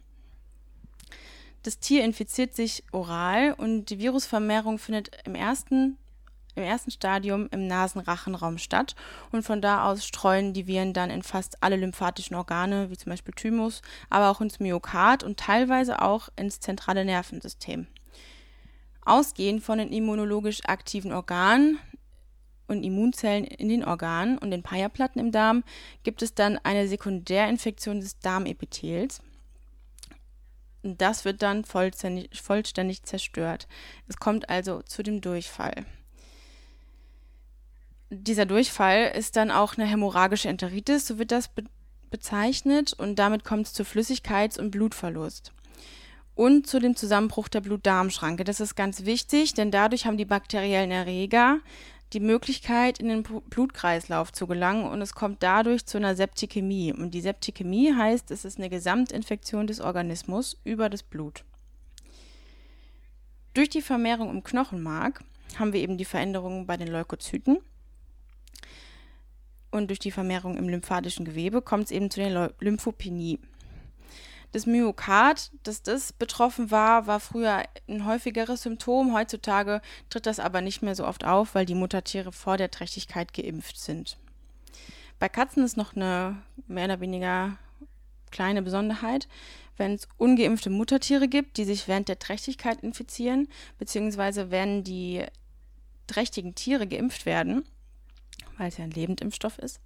Das 1.62 1.78
Tier 1.78 2.04
infiziert 2.04 2.56
sich 2.56 2.82
oral 2.90 3.54
und 3.54 3.86
die 3.86 4.00
Virusvermehrung 4.00 4.78
findet 4.78 5.10
im 5.24 5.36
ersten 5.36 5.98
im 6.56 6.62
ersten 6.62 6.90
Stadium 6.90 7.48
im 7.50 7.66
Nasenrachenraum 7.66 8.58
statt 8.58 8.94
und 9.32 9.42
von 9.42 9.60
da 9.60 9.84
aus 9.84 10.06
streuen 10.06 10.52
die 10.52 10.66
Viren 10.66 10.92
dann 10.92 11.10
in 11.10 11.22
fast 11.22 11.62
alle 11.62 11.76
lymphatischen 11.76 12.36
Organe, 12.36 12.90
wie 12.90 12.96
zum 12.96 13.10
Beispiel 13.10 13.34
Thymus, 13.34 13.82
aber 14.10 14.30
auch 14.30 14.40
ins 14.40 14.60
Myokard 14.60 15.24
und 15.24 15.38
teilweise 15.38 16.02
auch 16.02 16.28
ins 16.36 16.60
zentrale 16.60 17.04
Nervensystem. 17.04 17.86
Ausgehend 19.04 19.62
von 19.62 19.78
den 19.78 19.92
immunologisch 19.92 20.60
aktiven 20.66 21.12
Organen 21.12 21.78
und 22.68 22.82
Immunzellen 22.82 23.44
in 23.44 23.68
den 23.68 23.84
Organen 23.84 24.38
und 24.38 24.50
den 24.50 24.62
Paierplatten 24.62 25.20
im 25.20 25.32
Darm 25.32 25.64
gibt 26.02 26.22
es 26.22 26.34
dann 26.34 26.58
eine 26.62 26.88
Sekundärinfektion 26.88 28.00
des 28.00 28.18
Darmepithels. 28.20 29.20
Das 30.82 31.24
wird 31.24 31.42
dann 31.42 31.64
vollständig, 31.64 32.40
vollständig 32.40 33.02
zerstört. 33.04 33.68
Es 34.06 34.16
kommt 34.16 34.48
also 34.48 34.82
zu 34.82 35.02
dem 35.02 35.20
Durchfall 35.20 35.86
dieser 38.14 38.46
Durchfall 38.46 39.12
ist 39.16 39.36
dann 39.36 39.50
auch 39.50 39.76
eine 39.76 39.86
hämorrhagische 39.86 40.48
Enteritis, 40.48 41.06
so 41.06 41.18
wird 41.18 41.32
das 41.32 41.48
be 41.48 41.64
bezeichnet, 42.10 42.92
und 42.92 43.18
damit 43.18 43.42
kommt 43.42 43.66
es 43.66 43.72
zu 43.72 43.82
Flüssigkeits- 43.82 44.56
und 44.56 44.70
Blutverlust. 44.70 45.52
Und 46.36 46.64
zu 46.68 46.78
dem 46.78 46.94
Zusammenbruch 46.94 47.48
der 47.48 47.60
Blutdarmschranke. 47.60 48.44
Das 48.44 48.60
ist 48.60 48.76
ganz 48.76 49.04
wichtig, 49.04 49.54
denn 49.54 49.72
dadurch 49.72 50.06
haben 50.06 50.16
die 50.16 50.24
bakteriellen 50.24 50.92
Erreger 50.92 51.58
die 52.12 52.20
Möglichkeit, 52.20 53.00
in 53.00 53.08
den 53.08 53.24
Blutkreislauf 53.24 54.32
zu 54.32 54.46
gelangen 54.46 54.84
und 54.84 55.02
es 55.02 55.14
kommt 55.14 55.42
dadurch 55.42 55.86
zu 55.86 55.98
einer 55.98 56.14
Septikämie. 56.14 56.92
Und 56.92 57.12
die 57.12 57.20
Septikämie 57.20 57.92
heißt, 57.94 58.30
es 58.30 58.44
ist 58.44 58.58
eine 58.58 58.70
Gesamtinfektion 58.70 59.66
des 59.66 59.80
Organismus 59.80 60.56
über 60.62 60.88
das 60.88 61.02
Blut. 61.02 61.44
Durch 63.54 63.68
die 63.68 63.82
Vermehrung 63.82 64.30
im 64.30 64.44
Knochenmark 64.44 65.24
haben 65.58 65.72
wir 65.72 65.80
eben 65.80 65.98
die 65.98 66.04
Veränderungen 66.04 66.66
bei 66.66 66.76
den 66.76 66.88
Leukozyten 66.88 67.58
und 69.74 69.88
durch 69.88 69.98
die 69.98 70.12
Vermehrung 70.12 70.56
im 70.56 70.68
lymphatischen 70.68 71.24
Gewebe 71.24 71.60
kommt 71.60 71.86
es 71.86 71.90
eben 71.90 72.08
zu 72.10 72.20
der 72.20 72.52
Lymphopenie. 72.60 73.40
Das 74.52 74.66
Myokard, 74.66 75.50
dass 75.64 75.82
das 75.82 76.12
betroffen 76.12 76.70
war, 76.70 77.08
war 77.08 77.18
früher 77.18 77.64
ein 77.88 78.06
häufigeres 78.06 78.62
Symptom. 78.62 79.12
Heutzutage 79.12 79.82
tritt 80.10 80.26
das 80.26 80.38
aber 80.38 80.60
nicht 80.60 80.80
mehr 80.80 80.94
so 80.94 81.04
oft 81.04 81.24
auf, 81.24 81.56
weil 81.56 81.66
die 81.66 81.74
Muttertiere 81.74 82.30
vor 82.30 82.56
der 82.56 82.70
Trächtigkeit 82.70 83.34
geimpft 83.34 83.76
sind. 83.76 84.16
Bei 85.18 85.28
Katzen 85.28 85.64
ist 85.64 85.76
noch 85.76 85.96
eine 85.96 86.36
mehr 86.68 86.84
oder 86.84 87.00
weniger 87.00 87.58
kleine 88.30 88.62
Besonderheit. 88.62 89.28
wenn 89.76 89.94
es 89.94 90.06
ungeimpfte 90.18 90.70
Muttertiere 90.70 91.26
gibt, 91.26 91.56
die 91.56 91.64
sich 91.64 91.88
während 91.88 92.08
der 92.08 92.20
Trächtigkeit 92.20 92.80
infizieren, 92.84 93.48
beziehungsweise 93.76 94.52
wenn 94.52 94.84
die 94.84 95.24
trächtigen 96.06 96.54
Tiere 96.54 96.86
geimpft 96.86 97.26
werden, 97.26 97.64
weil 98.58 98.68
es 98.68 98.78
ja 98.78 98.84
ein 98.84 98.90
Lebendimpfstoff 98.90 99.58
ist, 99.58 99.80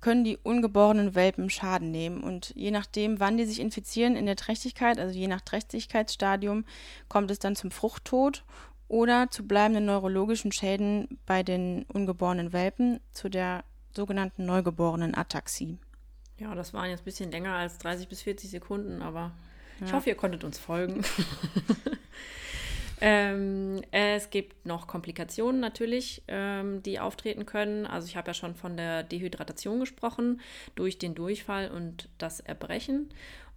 können 0.00 0.24
die 0.24 0.38
ungeborenen 0.38 1.14
Welpen 1.14 1.50
Schaden 1.50 1.90
nehmen. 1.90 2.22
Und 2.22 2.52
je 2.56 2.70
nachdem, 2.70 3.20
wann 3.20 3.36
die 3.36 3.44
sich 3.44 3.60
infizieren 3.60 4.16
in 4.16 4.26
der 4.26 4.36
Trächtigkeit, 4.36 4.98
also 4.98 5.16
je 5.16 5.28
nach 5.28 5.42
Trächtigkeitsstadium, 5.42 6.64
kommt 7.08 7.30
es 7.30 7.38
dann 7.38 7.56
zum 7.56 7.70
Fruchttod 7.70 8.44
oder 8.88 9.30
zu 9.30 9.46
bleibenden 9.46 9.86
neurologischen 9.86 10.52
Schäden 10.52 11.20
bei 11.26 11.42
den 11.42 11.84
ungeborenen 11.84 12.52
Welpen, 12.52 13.00
zu 13.12 13.28
der 13.28 13.64
sogenannten 13.94 14.46
neugeborenen 14.46 15.14
Ataxie. 15.14 15.78
Ja, 16.38 16.54
das 16.54 16.72
waren 16.72 16.88
jetzt 16.88 17.02
ein 17.02 17.04
bisschen 17.04 17.30
länger 17.30 17.54
als 17.54 17.78
30 17.78 18.08
bis 18.08 18.22
40 18.22 18.50
Sekunden, 18.50 19.02
aber 19.02 19.32
ja. 19.80 19.86
ich 19.86 19.92
hoffe, 19.92 20.08
ihr 20.08 20.16
konntet 20.16 20.42
uns 20.42 20.58
folgen. 20.58 21.04
ähm, 23.00 23.82
es 23.90 24.30
gibt 24.30 24.66
noch 24.66 24.86
Komplikationen 24.86 25.60
natürlich, 25.60 26.22
ähm, 26.28 26.82
die 26.82 27.00
auftreten 27.00 27.46
können. 27.46 27.86
Also 27.86 28.06
ich 28.06 28.16
habe 28.16 28.28
ja 28.28 28.34
schon 28.34 28.54
von 28.54 28.76
der 28.76 29.02
Dehydratation 29.02 29.80
gesprochen, 29.80 30.40
durch 30.74 30.98
den 30.98 31.14
Durchfall 31.14 31.70
und 31.70 32.08
das 32.18 32.40
Erbrechen. 32.40 33.10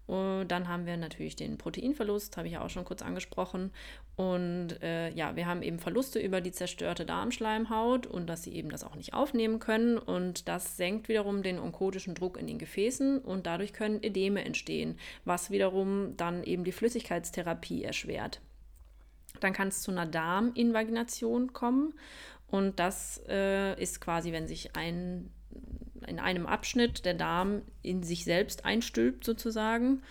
Und 0.06 0.50
dann 0.50 0.68
haben 0.68 0.86
wir 0.86 0.98
natürlich 0.98 1.38
den 1.38 1.58
Proteinverlust, 1.58 2.36
habe 2.36 2.48
ich 2.48 2.54
ja 2.54 2.62
auch 2.62 2.70
schon 2.70 2.84
kurz 2.84 3.02
angesprochen. 3.02 3.72
Und 4.16 4.82
äh, 4.84 5.10
ja, 5.12 5.36
wir 5.36 5.48
haben 5.48 5.62
eben 5.62 5.80
Verluste 5.80 6.20
über 6.20 6.42
die 6.42 6.52
zerstörte 6.52 7.06
Darmschleimhaut 7.06 8.06
und 8.06 8.28
dass 8.28 8.44
sie 8.44 8.54
eben 8.54 8.70
das 8.70 8.84
auch 8.84 8.96
nicht 8.96 9.14
aufnehmen 9.14 9.60
können. 9.60 9.98
Und 9.98 10.50
das 10.50 10.76
senkt 10.76 11.08
wiederum 11.08 11.42
den 11.42 11.58
onkotischen 11.58 12.16
Druck 12.16 12.38
in 12.38 12.48
den 12.48 12.60
Gefäßen 12.60 13.20
und 13.20 13.46
dadurch 13.46 13.72
können 13.72 14.04
Edeme 14.04 14.44
entstehen, 14.44 14.98
was 15.24 15.52
wiederum 15.52 16.18
dann 16.18 16.44
eben 16.44 16.66
die 16.66 16.74
Flüssigkeitstherapie 16.74 17.84
erschwert. 17.84 18.42
Dann 19.40 19.54
kann 19.54 19.70
es 19.70 19.82
zu 19.82 19.92
einer 19.92 20.06
Darminvagination 20.06 21.54
kommen. 21.54 21.94
Und 22.48 22.80
das 22.80 23.22
äh, 23.28 23.82
ist 23.82 24.00
quasi, 24.00 24.32
wenn 24.32 24.48
sich 24.48 24.76
ein 24.76 25.32
in 26.08 26.20
einem 26.20 26.46
Abschnitt 26.46 27.06
der 27.06 27.14
Darm 27.14 27.62
in 27.82 28.04
sich 28.04 28.24
selbst 28.24 28.66
einstülpt 28.66 29.24
sozusagen. 29.24 30.02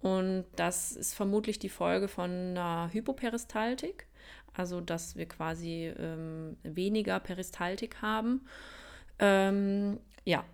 Und 0.00 0.44
das 0.56 0.92
ist 0.92 1.14
vermutlich 1.14 1.58
die 1.58 1.68
Folge 1.68 2.08
von 2.08 2.30
einer 2.30 2.90
Hypoperistaltik, 2.92 4.06
also 4.54 4.80
dass 4.80 5.16
wir 5.16 5.26
quasi 5.26 5.92
ähm, 5.96 6.56
weniger 6.62 7.20
Peristaltik 7.20 8.02
haben. 8.02 8.46
Ähm, 9.18 10.00
ja. 10.24 10.44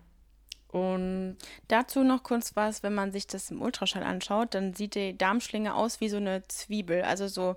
Und 0.71 1.37
dazu 1.67 2.03
noch 2.03 2.21
kurz 2.21 2.55
was, 2.55 2.83
wenn 2.83 2.93
man 2.93 3.11
sich 3.11 3.25
das 3.25 3.49
im 3.49 3.59
Ultraschall 3.59 4.03
anschaut, 4.03 4.53
dann 4.53 4.75
sieht 4.75 4.93
die 4.93 5.17
Darmschlinge 5.17 5.73
aus 5.73 5.99
wie 5.99 6.09
so 6.09 6.17
eine 6.17 6.47
Zwiebel, 6.47 7.01
also 7.01 7.27
so 7.27 7.55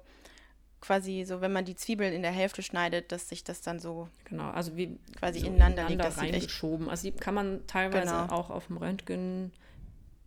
quasi 0.82 1.24
so, 1.24 1.40
wenn 1.40 1.52
man 1.52 1.64
die 1.64 1.76
Zwiebeln 1.76 2.12
in 2.12 2.20
der 2.20 2.32
Hälfte 2.32 2.62
schneidet, 2.62 3.12
dass 3.12 3.28
sich 3.28 3.44
das 3.44 3.62
dann 3.62 3.78
so 3.78 4.08
genau, 4.24 4.50
also 4.50 4.76
wie 4.76 4.98
quasi 5.16 5.40
so 5.40 5.46
ineinander, 5.46 5.86
ineinander 5.86 6.08
liegt, 6.08 6.34
reingeschoben. 6.34 6.90
Also 6.90 7.10
die 7.10 7.16
kann 7.16 7.34
man 7.34 7.66
teilweise 7.66 8.12
genau. 8.12 8.26
auch 8.26 8.50
auf 8.50 8.66
dem 8.66 8.76
Röntgen 8.76 9.52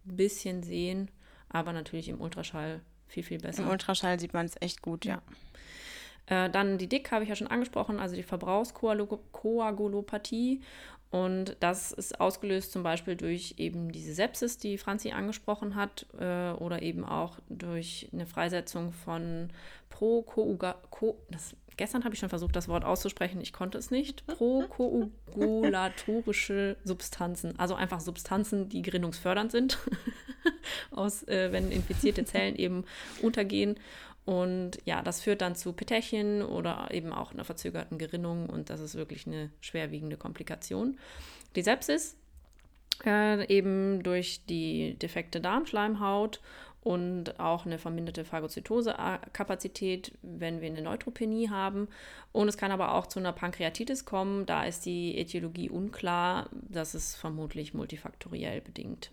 ein 0.07 0.15
bisschen 0.15 0.63
sehen, 0.63 1.12
aber 1.50 1.74
natürlich 1.74 2.07
im 2.07 2.21
Ultraschall 2.21 2.81
viel, 3.07 3.24
viel 3.24 3.39
besser. 3.39 3.63
Im 3.63 3.69
Ultraschall 3.69 4.19
sieht 4.19 4.33
man 4.33 4.45
es 4.45 4.55
echt 4.62 4.81
gut, 4.81 5.05
ja. 5.05 5.15
ja. 5.15 5.21
Äh, 6.27 6.50
dann 6.50 6.77
die 6.77 6.88
Dick 6.88 7.12
habe 7.12 7.24
ich 7.24 7.29
ja 7.29 7.36
schon 7.36 7.48
angesprochen, 7.48 8.00
also 8.00 8.15
die 8.15 8.24
Verbrauchskoagulopathie 8.24 10.62
und 11.15 11.55
das 11.62 11.94
ist 11.94 12.20
ausgelöst 12.20 12.74
zum 12.74 12.84
Beispiel 12.84 13.15
durch 13.15 13.55
eben 13.58 13.89
diese 13.89 14.13
Sepsis, 14.13 14.58
die 14.58 14.77
Franzi 14.77 15.12
angesprochen 15.12 15.75
hat, 15.75 16.05
äh, 16.20 16.51
oder 16.51 16.82
eben 16.82 17.05
auch 17.05 17.39
durch 17.48 18.10
eine 18.12 18.25
Freisetzung 18.25 18.91
von 18.91 19.48
Pro-Coagulat. 19.89 20.75
Gestern 21.77 22.03
habe 22.03 22.15
ich 22.15 22.20
schon 22.20 22.27
versucht, 22.27 22.53
das 22.55 22.67
Wort 22.67 22.84
auszusprechen, 22.84 23.39
ich 23.39 23.53
konnte 23.53 23.77
es 23.77 23.91
nicht. 23.91 24.27
Prokoagulatorische 24.27 26.75
Substanzen, 26.84 27.58
also 27.60 27.75
einfach 27.75 28.01
Substanzen, 28.01 28.67
die 28.67 28.82
gerinnungsfördernd 28.82 29.53
sind, 29.53 29.77
aus, 30.91 31.25
äh, 31.29 31.53
wenn 31.53 31.72
infizierte 31.72 32.25
Zellen 32.25 32.58
eben 32.58 32.84
untergehen. 33.22 33.79
Und 34.25 34.79
ja, 34.86 35.03
das 35.03 35.22
führt 35.22 35.41
dann 35.41 35.55
zu 35.55 35.74
Petechien 35.74 36.41
oder 36.41 36.89
eben 36.91 37.13
auch 37.13 37.32
einer 37.32 37.46
verzögerten 37.46 38.00
Gerinnung 38.00 38.50
und 38.50 38.72
das 38.72 38.79
ist 38.79 38.96
wirklich 38.96 39.27
eine 39.27 39.51
schwerwiegende 39.62 40.17
Komplikation. 40.17 40.98
Die 41.55 41.62
Sepsis 41.62 42.17
äh, 43.05 43.48
eben 43.48 44.01
durch 44.01 44.42
die 44.46 44.96
defekte 44.98 45.40
Darmschleimhaut 45.42 46.42
und 46.81 47.40
auch 47.40 47.66
eine 47.66 47.79
verminderte 47.79 48.25
Phagozytosekapazität, 48.25 50.11
wenn 50.22 50.61
wir 50.61 50.70
eine 50.70 50.83
Neutropenie 50.83 51.50
haben. 51.50 51.88
Und 52.31 52.48
es 52.48 52.57
kann 52.57 52.72
aber 52.72 52.94
auch 52.94 53.07
zu 53.07 53.20
einer 53.20 53.33
Pankreatitis 53.33 54.05
kommen. 54.05 54.46
Da 54.46 54.66
ist 54.66 54.85
die 54.85 55.18
Äthiologie 55.18 55.70
unklar. 55.70 56.48
Das 56.51 56.94
ist 56.94 57.16
vermutlich 57.16 57.74
multifaktoriell 57.74 58.61
bedingt. 58.61 59.09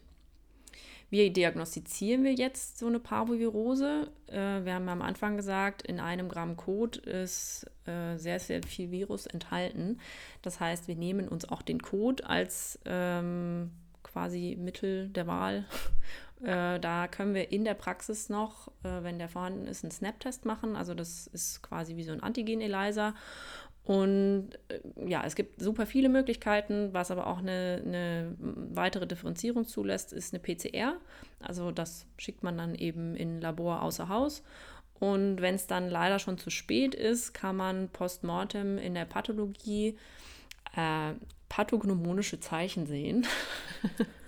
Wie 1.12 1.28
diagnostizieren 1.28 2.24
wir 2.24 2.32
jetzt 2.32 2.78
so 2.78 2.86
eine 2.86 2.98
Parvovirose? 2.98 4.10
Äh, 4.28 4.64
wir 4.64 4.72
haben 4.72 4.88
am 4.88 5.02
Anfang 5.02 5.36
gesagt, 5.36 5.82
in 5.82 6.00
einem 6.00 6.30
Gramm 6.30 6.56
Kot 6.56 6.96
ist 6.96 7.66
äh, 7.84 8.16
sehr, 8.16 8.40
sehr 8.40 8.62
viel 8.62 8.90
Virus 8.90 9.26
enthalten. 9.26 10.00
Das 10.40 10.58
heißt, 10.58 10.88
wir 10.88 10.96
nehmen 10.96 11.28
uns 11.28 11.46
auch 11.46 11.60
den 11.60 11.82
Kot 11.82 12.24
als 12.24 12.78
ähm, 12.86 13.72
quasi 14.02 14.56
Mittel 14.58 15.10
der 15.10 15.26
Wahl. 15.26 15.66
Äh, 16.44 16.80
da 16.80 17.06
können 17.06 17.34
wir 17.34 17.52
in 17.52 17.64
der 17.64 17.74
Praxis 17.74 18.28
noch, 18.28 18.66
äh, 18.82 19.04
wenn 19.04 19.20
der 19.20 19.28
vorhanden 19.28 19.68
ist, 19.68 19.84
einen 19.84 19.92
Snap-Test 19.92 20.44
machen. 20.44 20.74
Also 20.74 20.92
das 20.92 21.28
ist 21.28 21.62
quasi 21.62 21.94
wie 21.94 22.02
so 22.02 22.10
ein 22.10 22.20
Antigen-ELISA. 22.20 23.14
Und 23.84 24.50
äh, 24.68 24.80
ja, 25.08 25.24
es 25.24 25.34
gibt 25.34 25.60
super 25.60 25.86
viele 25.86 26.08
Möglichkeiten. 26.08 26.90
Was 26.92 27.10
aber 27.10 27.26
auch 27.26 27.38
eine, 27.38 27.82
eine, 27.84 28.36
weitere 28.38 29.06
Differenzierung 29.06 29.66
zulässt, 29.66 30.12
ist 30.12 30.32
eine 30.32 30.42
PCR. 30.42 30.96
Also 31.40 31.72
das 31.72 32.06
schickt 32.16 32.42
man 32.42 32.56
dann 32.56 32.74
eben 32.74 33.16
in 33.16 33.40
Labor 33.40 33.82
außer 33.82 34.08
Haus. 34.08 34.42
Und 35.00 35.40
wenn 35.40 35.56
es 35.56 35.66
dann 35.66 35.90
leider 35.90 36.20
schon 36.20 36.38
zu 36.38 36.50
spät 36.50 36.94
ist, 36.94 37.32
kann 37.34 37.56
man 37.56 37.88
postmortem 37.88 38.78
in 38.78 38.94
der 38.94 39.04
Pathologie 39.04 39.98
äh, 40.76 41.14
pathognomonische 41.48 42.38
Zeichen 42.38 42.86
sehen. 42.86 43.26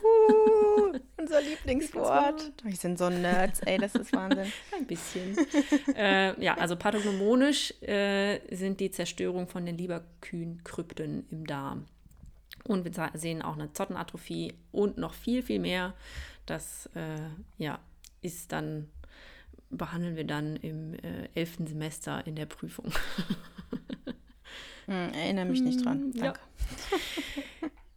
Unser 1.24 1.40
Lieblingswort. 1.40 2.52
Wir 2.62 2.76
sind 2.76 2.98
so 2.98 3.08
Nerds, 3.08 3.60
ey, 3.60 3.78
das 3.78 3.94
ist 3.94 4.12
Wahnsinn. 4.12 4.52
Ein 4.76 4.86
bisschen. 4.86 5.34
äh, 5.96 6.38
ja, 6.38 6.54
also 6.58 6.76
pathognomonisch 6.76 7.72
äh, 7.80 8.40
sind 8.54 8.78
die 8.78 8.90
Zerstörung 8.90 9.48
von 9.48 9.64
den 9.64 9.78
Lieberkühnkrypten 9.78 11.26
im 11.30 11.46
Darm. 11.46 11.86
Und 12.64 12.84
wir 12.84 13.10
sehen 13.14 13.40
auch 13.40 13.54
eine 13.54 13.72
Zottenatrophie 13.72 14.52
und 14.70 14.98
noch 14.98 15.14
viel, 15.14 15.42
viel 15.42 15.60
mehr. 15.60 15.94
Das 16.44 16.90
äh, 16.94 17.16
ja, 17.56 17.78
ist 18.20 18.52
dann, 18.52 18.90
behandeln 19.70 20.16
wir 20.16 20.24
dann 20.24 20.56
im 20.56 20.92
äh, 20.92 21.30
elften 21.34 21.66
Semester 21.66 22.26
in 22.26 22.36
der 22.36 22.46
Prüfung. 22.46 22.92
Hm, 24.86 25.14
erinnere 25.14 25.46
mich 25.46 25.62
nicht 25.62 25.82
dran. 25.82 26.12
Hm, 26.12 26.12
Danke. 26.12 26.40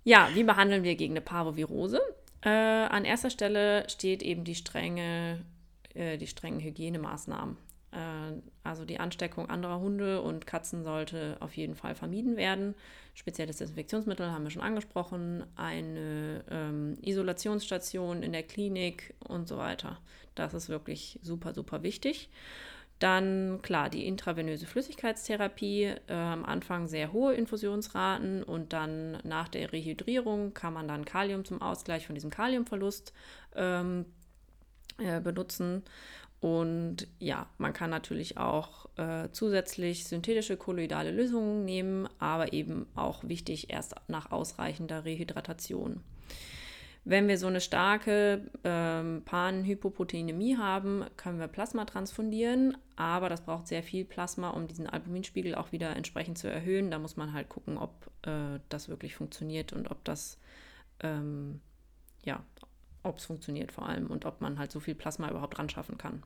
Ja. 0.06 0.30
ja, 0.30 0.36
wie 0.36 0.46
behandeln 0.46 0.84
wir 0.84 0.96
gegen 0.96 1.16
eine 1.16 1.20
Parvovirose? 1.20 2.00
Äh, 2.48 2.50
an 2.50 3.04
erster 3.04 3.30
Stelle 3.30 3.84
steht 3.90 4.24
eben 4.24 4.46
die 4.46 4.56
strenge, 4.56 5.44
äh, 5.94 6.18
die 6.18 6.28
strengen 6.28 6.62
Hygienemaßnahmen. 6.62 7.58
Äh, 7.92 7.98
also 8.64 8.86
die 8.86 9.02
Ansteckung 9.02 9.50
anderer 9.50 9.82
Hunde 9.82 10.22
und 10.22 10.48
Katzen 10.48 10.86
sollte 10.86 11.36
auf 11.42 11.58
jeden 11.58 11.76
Fall 11.76 11.94
vermieden 11.94 12.38
werden. 12.38 12.74
Spezielles 13.16 13.58
Desinfektionsmittel 13.58 14.32
haben 14.32 14.46
wir 14.46 14.52
schon 14.52 14.62
angesprochen, 14.62 15.44
eine 15.58 16.46
ähm, 16.50 16.98
Isolationsstation 17.02 18.24
in 18.24 18.32
der 18.32 18.44
Klinik 18.44 19.14
und 19.28 19.50
so 19.50 19.58
weiter. 19.58 20.00
Das 20.34 20.54
ist 20.54 20.70
wirklich 20.70 21.20
super, 21.22 21.54
super 21.54 21.84
wichtig. 21.84 22.30
Dann 23.00 23.60
klar, 23.62 23.90
die 23.90 24.08
intravenöse 24.08 24.66
Flüssigkeitstherapie, 24.66 25.94
äh, 26.08 26.14
am 26.14 26.46
Anfang 26.46 26.88
sehr 26.88 27.14
hohe 27.14 27.36
Infusionsraten 27.36 28.42
und 28.44 28.74
dann 28.74 29.20
nach 29.24 29.48
der 29.50 29.72
Rehydrierung 29.72 30.54
kann 30.56 30.74
man 30.74 30.88
dann 30.88 31.06
Kalium 31.06 31.46
zum 31.46 31.62
Ausgleich 31.62 32.08
von 32.08 32.16
diesem 32.16 32.32
Kaliumverlust 32.32 33.14
ähm, 33.56 34.06
äh, 34.98 35.22
benutzen. 35.22 35.84
Und 36.40 37.08
ja, 37.20 37.48
man 37.58 37.74
kann 37.74 37.90
natürlich 37.90 38.38
auch 38.38 38.88
äh, 38.98 39.30
zusätzlich 39.32 40.06
synthetische 40.06 40.58
kolloidale 40.58 41.12
Lösungen 41.12 41.66
nehmen, 41.66 42.08
aber 42.20 42.54
eben 42.54 42.88
auch 42.96 43.24
wichtig 43.24 43.72
erst 43.72 43.96
nach 44.08 44.32
ausreichender 44.32 45.06
Rehydratation. 45.06 46.02
Wenn 47.10 47.30
wir 47.30 47.38
so 47.38 47.48
eine 47.48 47.62
starke 47.62 48.52
ähm, 48.66 49.22
Panhypoproteinämie 49.24 50.58
haben, 50.58 51.06
können 51.16 51.40
wir 51.40 51.48
Plasma 51.48 51.86
transfundieren, 51.86 52.76
aber 52.98 53.30
das 53.30 53.46
braucht 53.46 53.68
sehr 53.68 53.82
viel 53.82 54.04
Plasma, 54.04 54.50
um 54.50 54.68
diesen 54.68 54.88
Albuminspiegel 54.88 55.56
auch 55.56 55.72
wieder 55.72 55.96
entsprechend 55.96 56.38
zu 56.38 56.50
erhöhen. 56.50 56.92
Da 56.92 57.00
muss 57.00 57.16
man 57.16 57.32
halt 57.32 57.48
gucken, 57.48 57.78
ob 57.78 58.12
äh, 58.24 58.60
das 58.68 58.90
wirklich 58.90 59.16
funktioniert 59.16 59.72
und 59.72 59.90
ob 59.90 60.04
das 60.04 60.38
ähm, 61.00 61.62
ja, 62.26 62.44
ob 63.04 63.20
es 63.20 63.26
funktioniert 63.26 63.72
vor 63.72 63.88
allem 63.88 64.08
und 64.08 64.26
ob 64.26 64.42
man 64.42 64.60
halt 64.60 64.72
so 64.72 64.82
viel 64.82 64.96
Plasma 64.96 65.30
überhaupt 65.30 65.58
ran 65.58 65.70
schaffen 65.70 65.98
kann. 65.98 66.24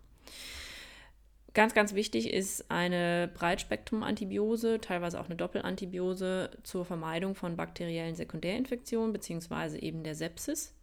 Ganz, 1.53 1.73
ganz 1.73 1.93
wichtig 1.95 2.31
ist 2.31 2.71
eine 2.71 3.29
Breitspektrum-Antibiose, 3.33 4.79
teilweise 4.79 5.19
auch 5.19 5.25
eine 5.25 5.35
Doppelantibiose 5.35 6.51
zur 6.63 6.85
Vermeidung 6.85 7.35
von 7.35 7.57
bakteriellen 7.57 8.15
Sekundärinfektionen 8.15 9.11
beziehungsweise 9.11 9.81
eben 9.81 10.03
der 10.03 10.15
Sepsis. 10.15 10.73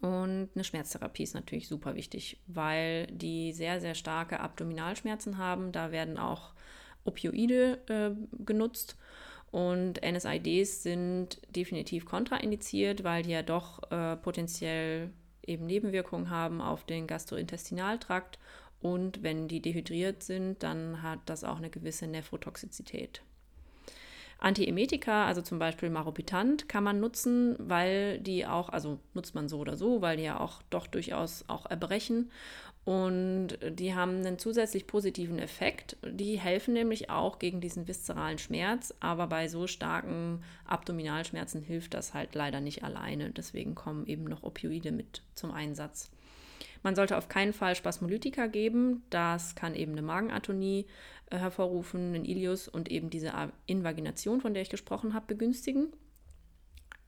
Und 0.00 0.50
eine 0.54 0.64
Schmerztherapie 0.64 1.22
ist 1.22 1.34
natürlich 1.34 1.68
super 1.68 1.94
wichtig, 1.94 2.38
weil 2.48 3.06
die 3.06 3.52
sehr, 3.52 3.80
sehr 3.80 3.94
starke 3.94 4.40
Abdominalschmerzen 4.40 5.38
haben. 5.38 5.70
Da 5.70 5.92
werden 5.92 6.18
auch 6.18 6.52
Opioide 7.04 7.78
äh, 7.88 8.44
genutzt. 8.44 8.96
Und 9.52 10.00
NSIDs 10.02 10.82
sind 10.82 11.40
definitiv 11.54 12.04
kontraindiziert, 12.04 13.04
weil 13.04 13.22
die 13.22 13.30
ja 13.30 13.42
doch 13.42 13.90
äh, 13.90 14.16
potenziell 14.16 15.10
eben 15.46 15.66
Nebenwirkungen 15.66 16.30
haben 16.30 16.60
auf 16.60 16.84
den 16.84 17.06
Gastrointestinaltrakt 17.06 18.38
und 18.80 19.22
wenn 19.22 19.48
die 19.48 19.60
dehydriert 19.60 20.22
sind, 20.22 20.62
dann 20.62 21.02
hat 21.02 21.20
das 21.26 21.44
auch 21.44 21.58
eine 21.58 21.70
gewisse 21.70 22.06
Nephrotoxizität. 22.06 23.22
Antiemetika, 24.40 25.26
also 25.26 25.42
zum 25.42 25.58
Beispiel 25.58 25.90
Maropitant, 25.90 26.68
kann 26.68 26.84
man 26.84 27.00
nutzen, 27.00 27.56
weil 27.58 28.20
die 28.20 28.46
auch, 28.46 28.68
also 28.68 29.00
nutzt 29.12 29.34
man 29.34 29.48
so 29.48 29.58
oder 29.58 29.76
so, 29.76 30.00
weil 30.00 30.16
die 30.16 30.22
ja 30.22 30.38
auch 30.38 30.62
doch 30.70 30.86
durchaus 30.86 31.44
auch 31.48 31.66
erbrechen. 31.66 32.30
Und 32.84 33.58
die 33.68 33.94
haben 33.94 34.18
einen 34.18 34.38
zusätzlich 34.38 34.86
positiven 34.86 35.38
Effekt. 35.38 35.98
Die 36.02 36.38
helfen 36.38 36.72
nämlich 36.72 37.10
auch 37.10 37.38
gegen 37.38 37.60
diesen 37.60 37.86
viszeralen 37.86 38.38
Schmerz, 38.38 38.94
aber 39.00 39.26
bei 39.26 39.48
so 39.48 39.66
starken 39.66 40.42
Abdominalschmerzen 40.64 41.60
hilft 41.60 41.92
das 41.94 42.14
halt 42.14 42.34
leider 42.34 42.60
nicht 42.60 42.84
alleine. 42.84 43.30
Deswegen 43.30 43.74
kommen 43.74 44.06
eben 44.06 44.24
noch 44.24 44.44
Opioide 44.44 44.92
mit 44.92 45.22
zum 45.34 45.50
Einsatz. 45.50 46.10
Man 46.82 46.94
sollte 46.94 47.16
auf 47.16 47.28
keinen 47.28 47.52
Fall 47.52 47.74
Spasmolytika 47.74 48.46
geben. 48.46 49.02
Das 49.10 49.54
kann 49.54 49.74
eben 49.74 49.92
eine 49.92 50.02
Magenatonie 50.02 50.86
äh, 51.30 51.36
hervorrufen, 51.38 52.14
einen 52.14 52.24
Ilius 52.24 52.68
und 52.68 52.90
eben 52.90 53.10
diese 53.10 53.32
Invagination, 53.66 54.40
von 54.40 54.54
der 54.54 54.62
ich 54.62 54.70
gesprochen 54.70 55.14
habe, 55.14 55.26
begünstigen. 55.26 55.92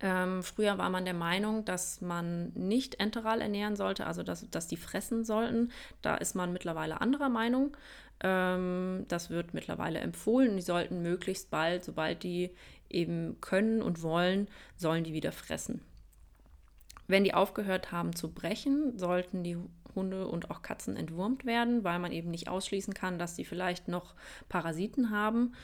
Ähm, 0.02 0.42
früher 0.42 0.78
war 0.78 0.88
man 0.88 1.04
der 1.04 1.14
Meinung, 1.14 1.64
dass 1.64 2.00
man 2.00 2.52
nicht 2.54 3.00
enteral 3.00 3.42
ernähren 3.42 3.76
sollte, 3.76 4.06
also 4.06 4.22
dass, 4.22 4.48
dass 4.50 4.66
die 4.66 4.78
fressen 4.78 5.24
sollten. 5.24 5.70
Da 6.00 6.16
ist 6.16 6.34
man 6.34 6.52
mittlerweile 6.52 7.00
anderer 7.02 7.28
Meinung. 7.28 7.76
Ähm, 8.22 9.04
das 9.08 9.28
wird 9.28 9.52
mittlerweile 9.52 9.98
empfohlen. 9.98 10.56
Die 10.56 10.62
sollten 10.62 11.02
möglichst 11.02 11.50
bald, 11.50 11.84
sobald 11.84 12.22
die 12.22 12.50
eben 12.88 13.40
können 13.40 13.82
und 13.82 14.02
wollen, 14.02 14.48
sollen 14.76 15.04
die 15.04 15.12
wieder 15.12 15.32
fressen. 15.32 15.82
Wenn 17.10 17.24
die 17.24 17.34
aufgehört 17.34 17.90
haben 17.90 18.14
zu 18.14 18.32
brechen, 18.32 18.96
sollten 18.96 19.42
die 19.42 19.56
Hunde 19.96 20.28
und 20.28 20.48
auch 20.52 20.62
Katzen 20.62 20.96
entwurmt 20.96 21.44
werden, 21.44 21.82
weil 21.82 21.98
man 21.98 22.12
eben 22.12 22.30
nicht 22.30 22.48
ausschließen 22.48 22.94
kann, 22.94 23.18
dass 23.18 23.34
sie 23.34 23.44
vielleicht 23.44 23.88
noch 23.88 24.14
Parasiten 24.48 25.10
haben. 25.10 25.56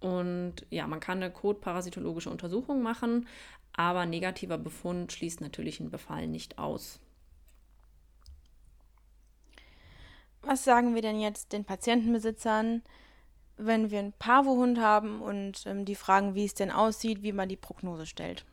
Und 0.00 0.64
ja, 0.70 0.86
man 0.86 1.00
kann 1.00 1.22
eine 1.22 1.30
kotparasitologische 1.30 2.30
Untersuchung 2.30 2.80
machen, 2.80 3.28
aber 3.74 4.06
negativer 4.06 4.56
Befund 4.56 5.12
schließt 5.12 5.42
natürlich 5.42 5.78
einen 5.78 5.90
Befall 5.90 6.26
nicht 6.26 6.58
aus. 6.58 7.00
Was 10.40 10.64
sagen 10.64 10.94
wir 10.94 11.02
denn 11.02 11.20
jetzt 11.20 11.52
den 11.52 11.66
Patientenbesitzern, 11.66 12.80
wenn 13.58 13.90
wir 13.90 13.98
einen 13.98 14.14
Parvohund 14.14 14.80
haben 14.80 15.20
und 15.20 15.66
ähm, 15.66 15.84
die 15.84 15.96
fragen, 15.96 16.34
wie 16.34 16.46
es 16.46 16.54
denn 16.54 16.70
aussieht, 16.70 17.22
wie 17.22 17.32
man 17.32 17.50
die 17.50 17.56
Prognose 17.56 18.06
stellt? 18.06 18.46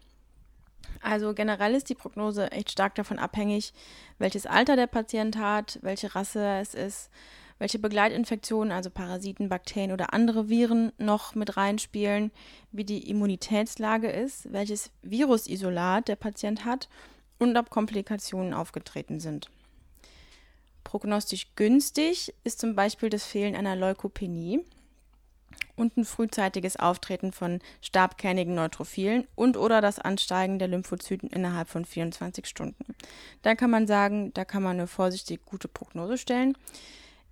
Also 1.02 1.34
generell 1.34 1.76
ist 1.76 1.90
die 1.90 1.96
Prognose 1.96 2.52
echt 2.52 2.72
stark 2.72 2.96
davon 2.96 3.20
abhängig, 3.20 3.74
welches 4.18 4.46
Alter 4.46 4.76
der 4.76 4.88
Patient 4.88 5.38
hat, 5.38 5.80
welche 5.82 6.14
Rasse 6.14 6.44
es 6.62 6.74
ist, 6.74 7.10
welche 7.58 7.80
Begleitinfektionen, 7.80 8.72
also 8.72 8.90
Parasiten, 8.90 9.50
Bakterien 9.50 9.92
oder 9.92 10.14
andere 10.14 10.50
Viren 10.50 10.92
noch 10.98 11.36
mit 11.36 11.58
reinspielen, 11.58 12.32
wie 12.72 12.84
die 12.84 13.10
Immunitätslage 13.10 14.10
ist, 14.10 14.52
welches 14.52 14.92
Virusisolat 15.04 16.08
der 16.08 16.16
Patient 16.16 16.66
hat 16.66 16.90
und 17.38 17.56
ob 17.58 17.70
Komplikationen 17.70 18.54
aufgetreten 18.54 19.20
sind. 19.20 19.50
Prognostisch 20.84 21.56
günstig 21.56 22.34
ist 22.44 22.60
zum 22.60 22.76
Beispiel 22.76 23.10
das 23.10 23.26
Fehlen 23.26 23.56
einer 23.56 23.76
Leukopenie 23.76 24.66
und 25.76 25.98
ein 25.98 26.06
frühzeitiges 26.06 26.78
Auftreten 26.78 27.32
von 27.32 27.60
stabkernigen 27.82 28.56
Neutrophilen 28.56 29.28
und 29.36 29.58
oder 29.58 29.82
das 29.82 30.00
Ansteigen 30.00 30.60
der 30.60 30.68
Lymphozyten 30.68 31.30
innerhalb 31.30 31.70
von 31.70 31.86
24 31.86 32.46
Stunden. 32.46 32.96
Da 33.42 33.56
kann 33.56 33.72
man 33.72 33.88
sagen, 33.88 34.34
da 34.34 34.46
kann 34.46 34.64
man 34.64 34.78
eine 34.78 34.88
vorsichtig 34.88 35.46
gute 35.46 35.68
Prognose 35.68 36.18
stellen. 36.18 36.58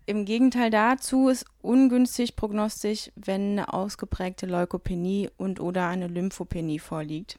Im 0.05 0.25
Gegenteil 0.25 0.71
dazu 0.71 1.29
ist 1.29 1.45
ungünstig 1.61 2.35
prognostisch, 2.35 3.11
wenn 3.15 3.51
eine 3.51 3.73
ausgeprägte 3.73 4.47
Leukopenie 4.47 5.29
und 5.37 5.59
oder 5.59 5.87
eine 5.87 6.07
Lymphopenie 6.07 6.79
vorliegt 6.79 7.37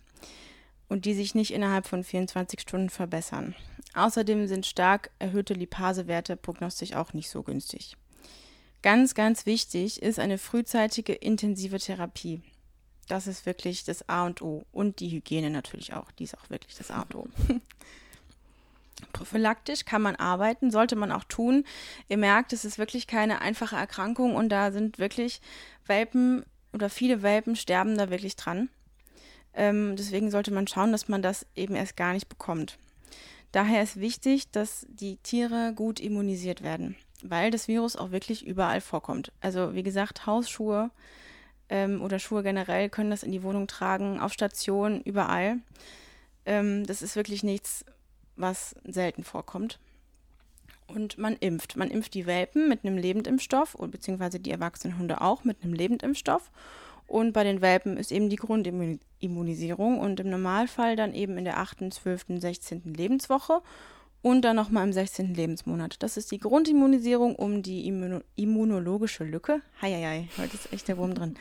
und 0.89 1.05
die 1.05 1.15
sich 1.15 1.35
nicht 1.35 1.53
innerhalb 1.53 1.87
von 1.87 2.05
24 2.05 2.61
Stunden 2.61 2.91
verbessern. 2.91 3.55
Außerdem 3.95 4.47
sind 4.47 4.67
stark 4.67 5.11
erhöhte 5.19 5.55
Lipasewerte 5.55 6.37
prognostisch 6.37 6.95
auch 6.95 7.13
nicht 7.13 7.29
so 7.29 7.43
günstig. 7.43 7.97
Ganz, 8.83 9.15
ganz 9.15 9.45
wichtig 9.45 10.01
ist 10.01 10.19
eine 10.19 10.39
frühzeitige 10.39 11.13
intensive 11.13 11.79
Therapie. 11.79 12.41
Das 13.09 13.27
ist 13.27 13.45
wirklich 13.45 13.85
das 13.85 14.09
A 14.09 14.25
und 14.25 14.41
O. 14.41 14.65
Und 14.73 15.01
die 15.01 15.11
Hygiene 15.11 15.51
natürlich 15.51 15.93
auch. 15.93 16.11
Die 16.13 16.25
ist 16.25 16.39
auch 16.39 16.49
wirklich 16.49 16.77
das 16.77 16.91
A 16.91 17.03
und 17.03 17.15
O. 17.15 17.27
Prophylaktisch 19.13 19.85
kann 19.85 20.03
man 20.03 20.17
arbeiten, 20.17 20.71
sollte 20.71 20.97
man 20.97 21.13
auch 21.13 21.25
tun. 21.25 21.65
Ihr 22.09 22.17
merkt, 22.17 22.53
es 22.53 22.65
ist 22.65 22.79
wirklich 22.79 23.07
keine 23.07 23.41
einfache 23.41 23.77
Erkrankung 23.77 24.35
und 24.35 24.49
da 24.49 24.73
sind 24.73 24.99
wirklich 24.99 25.41
Welpen 25.87 26.45
oder 26.73 26.89
viele 26.89 27.23
Welpen 27.23 27.57
sterben 27.57 27.99
da 27.99 28.11
wirklich 28.11 28.37
dran. 28.37 28.71
Ähm, 29.53 29.97
deswegen 29.97 30.31
sollte 30.31 30.53
man 30.53 30.69
schauen, 30.69 30.93
dass 30.93 31.09
man 31.09 31.23
das 31.23 31.47
eben 31.57 31.75
erst 31.75 31.97
gar 31.97 32.13
nicht 32.13 32.29
bekommt. 32.29 32.79
Daher 33.53 33.83
ist 33.83 33.99
wichtig, 33.99 34.51
dass 34.53 34.87
die 34.89 35.17
Tiere 35.17 35.73
gut 35.75 35.99
immunisiert 35.99 36.63
werden 36.63 36.97
weil 37.29 37.51
das 37.51 37.69
Virus 37.69 37.97
auch 37.97 38.11
wirklich 38.11 38.47
überall 38.47 38.81
vorkommt. 38.81 39.33
Also 39.41 39.75
wie 39.75 39.83
gesagt, 39.83 40.27
Hausschuhe 40.27 40.91
ähm, 41.69 42.03
oder 42.03 42.19
Schuhe 42.19 42.43
generell 42.43 42.89
können 42.89 43.11
das 43.11 43.23
in 43.23 43.33
die 43.33 43.43
Wohnung 43.43 43.67
tragen, 43.67 44.21
auf 44.21 44.33
Stationen, 44.33 45.01
überall. 45.03 45.59
Ähm, 46.47 46.87
das 46.87 47.03
ist 47.03 47.17
wirklich 47.17 47.43
nichts, 47.43 47.85
was 48.37 48.75
selten 48.85 49.25
vorkommt. 49.25 49.79
Und 50.87 51.19
man 51.19 51.37
impft. 51.37 51.77
Man 51.77 51.91
impft 51.91 52.15
die 52.15 52.27
Welpen 52.27 52.69
mit 52.69 52.85
einem 52.85 52.99
Lebendimpfstoff, 52.99 53.77
beziehungsweise 53.79 54.41
die 54.41 54.51
erwachsenen 54.51 54.99
Hunde 54.99 55.21
auch 55.21 55.45
mit 55.45 55.63
einem 55.63 55.73
Lebendimpfstoff. 55.73 56.51
Und 57.07 57.33
bei 57.33 57.45
den 57.45 57.61
Welpen 57.61 57.97
ist 57.97 58.13
eben 58.13 58.29
die 58.29 58.37
Grundimmunisierung 58.37 59.99
und 59.99 60.21
im 60.21 60.31
Normalfall 60.31 60.97
dann 60.97 61.15
eben 61.15 61.39
in 61.39 61.45
der 61.45 61.59
8., 61.59 61.93
12., 61.93 62.27
16. 62.41 62.95
Lebenswoche 62.95 63.63
und 64.23 64.43
dann 64.43 64.57
nochmal 64.57 64.85
im 64.85 64.93
16. 64.93 65.35
Lebensmonat. 65.35 66.03
Das 66.03 66.17
ist 66.17 66.31
die 66.31 66.39
Grundimmunisierung, 66.39 67.37
um 67.37 67.63
die 67.63 67.87
Immuno 67.87 68.21
immunologische 68.37 69.25
Lücke, 69.25 69.63
heieiei, 69.81 70.29
heute 70.37 70.55
ist 70.55 70.73
echt 70.73 70.89
der 70.89 70.99
Wurm 70.99 71.15
drin, 71.15 71.37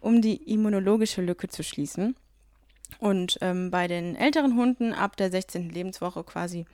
um 0.00 0.22
die 0.22 0.36
immunologische 0.36 1.22
Lücke 1.22 1.48
zu 1.48 1.62
schließen. 1.62 2.16
Und 2.98 3.38
ähm, 3.40 3.70
bei 3.70 3.88
den 3.88 4.14
älteren 4.14 4.56
Hunden 4.56 4.92
ab 4.92 5.16
der 5.16 5.30
16. 5.30 5.70
Lebenswoche 5.70 6.22
quasi 6.22 6.66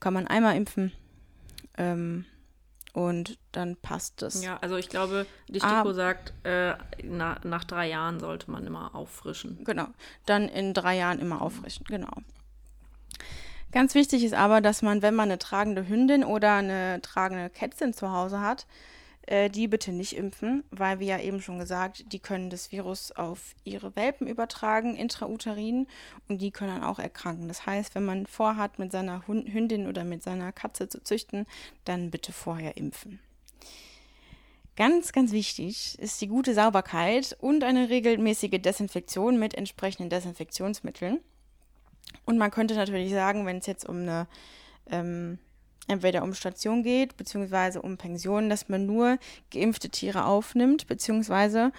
kann 0.00 0.14
man 0.14 0.26
einmal 0.26 0.56
impfen 0.56 0.92
ähm, 1.76 2.24
und 2.92 3.38
dann 3.52 3.76
passt 3.76 4.22
es. 4.22 4.42
Ja, 4.42 4.56
also 4.58 4.76
ich 4.76 4.88
glaube, 4.88 5.26
die 5.48 5.58
STIKO 5.58 5.90
ah, 5.90 5.94
sagt, 5.94 6.32
äh, 6.44 6.74
na, 7.04 7.38
nach 7.44 7.64
drei 7.64 7.88
Jahren 7.88 8.20
sollte 8.20 8.50
man 8.50 8.66
immer 8.66 8.94
auffrischen. 8.94 9.64
Genau, 9.64 9.88
dann 10.24 10.48
in 10.48 10.72
drei 10.72 10.96
Jahren 10.96 11.18
immer 11.18 11.42
auffrischen, 11.42 11.84
genau. 11.84 12.12
Ganz 13.72 13.94
wichtig 13.94 14.24
ist 14.24 14.34
aber, 14.34 14.60
dass 14.60 14.82
man, 14.82 15.02
wenn 15.02 15.14
man 15.14 15.28
eine 15.28 15.38
tragende 15.38 15.88
Hündin 15.88 16.24
oder 16.24 16.54
eine 16.54 17.00
tragende 17.02 17.50
Kätzin 17.50 17.92
zu 17.92 18.12
Hause 18.12 18.40
hat, 18.40 18.66
äh, 19.26 19.50
die 19.50 19.66
bitte 19.66 19.92
nicht 19.92 20.16
impfen, 20.16 20.62
weil 20.70 21.00
wir 21.00 21.06
ja 21.08 21.20
eben 21.20 21.42
schon 21.42 21.58
gesagt, 21.58 22.12
die 22.12 22.20
können 22.20 22.48
das 22.48 22.70
Virus 22.70 23.10
auf 23.10 23.54
ihre 23.64 23.96
Welpen 23.96 24.28
übertragen, 24.28 24.94
intrauterin, 24.94 25.88
und 26.28 26.40
die 26.40 26.52
können 26.52 26.74
dann 26.74 26.84
auch 26.84 27.00
erkranken. 27.00 27.48
Das 27.48 27.66
heißt, 27.66 27.96
wenn 27.96 28.04
man 28.04 28.26
vorhat, 28.26 28.78
mit 28.78 28.92
seiner 28.92 29.26
Hündin 29.26 29.88
oder 29.88 30.04
mit 30.04 30.22
seiner 30.22 30.52
Katze 30.52 30.88
zu 30.88 31.02
züchten, 31.02 31.46
dann 31.84 32.10
bitte 32.12 32.32
vorher 32.32 32.76
impfen. 32.76 33.18
Ganz, 34.76 35.12
ganz 35.12 35.32
wichtig 35.32 35.98
ist 35.98 36.20
die 36.20 36.28
gute 36.28 36.54
Sauberkeit 36.54 37.36
und 37.40 37.64
eine 37.64 37.88
regelmäßige 37.88 38.60
Desinfektion 38.60 39.38
mit 39.38 39.54
entsprechenden 39.54 40.10
Desinfektionsmitteln. 40.10 41.20
Und 42.24 42.38
man 42.38 42.50
könnte 42.50 42.74
natürlich 42.74 43.12
sagen, 43.12 43.46
wenn 43.46 43.58
es 43.58 43.66
jetzt 43.66 43.88
um 43.88 43.98
eine 44.02 44.26
ähm, 44.90 45.38
entweder 45.88 46.22
um 46.22 46.34
Station 46.34 46.82
geht, 46.82 47.16
beziehungsweise 47.16 47.82
um 47.82 47.96
Pension, 47.96 48.48
dass 48.50 48.68
man 48.68 48.86
nur 48.86 49.18
geimpfte 49.50 49.88
Tiere 49.88 50.24
aufnimmt, 50.24 50.86
beziehungsweise 50.86 51.72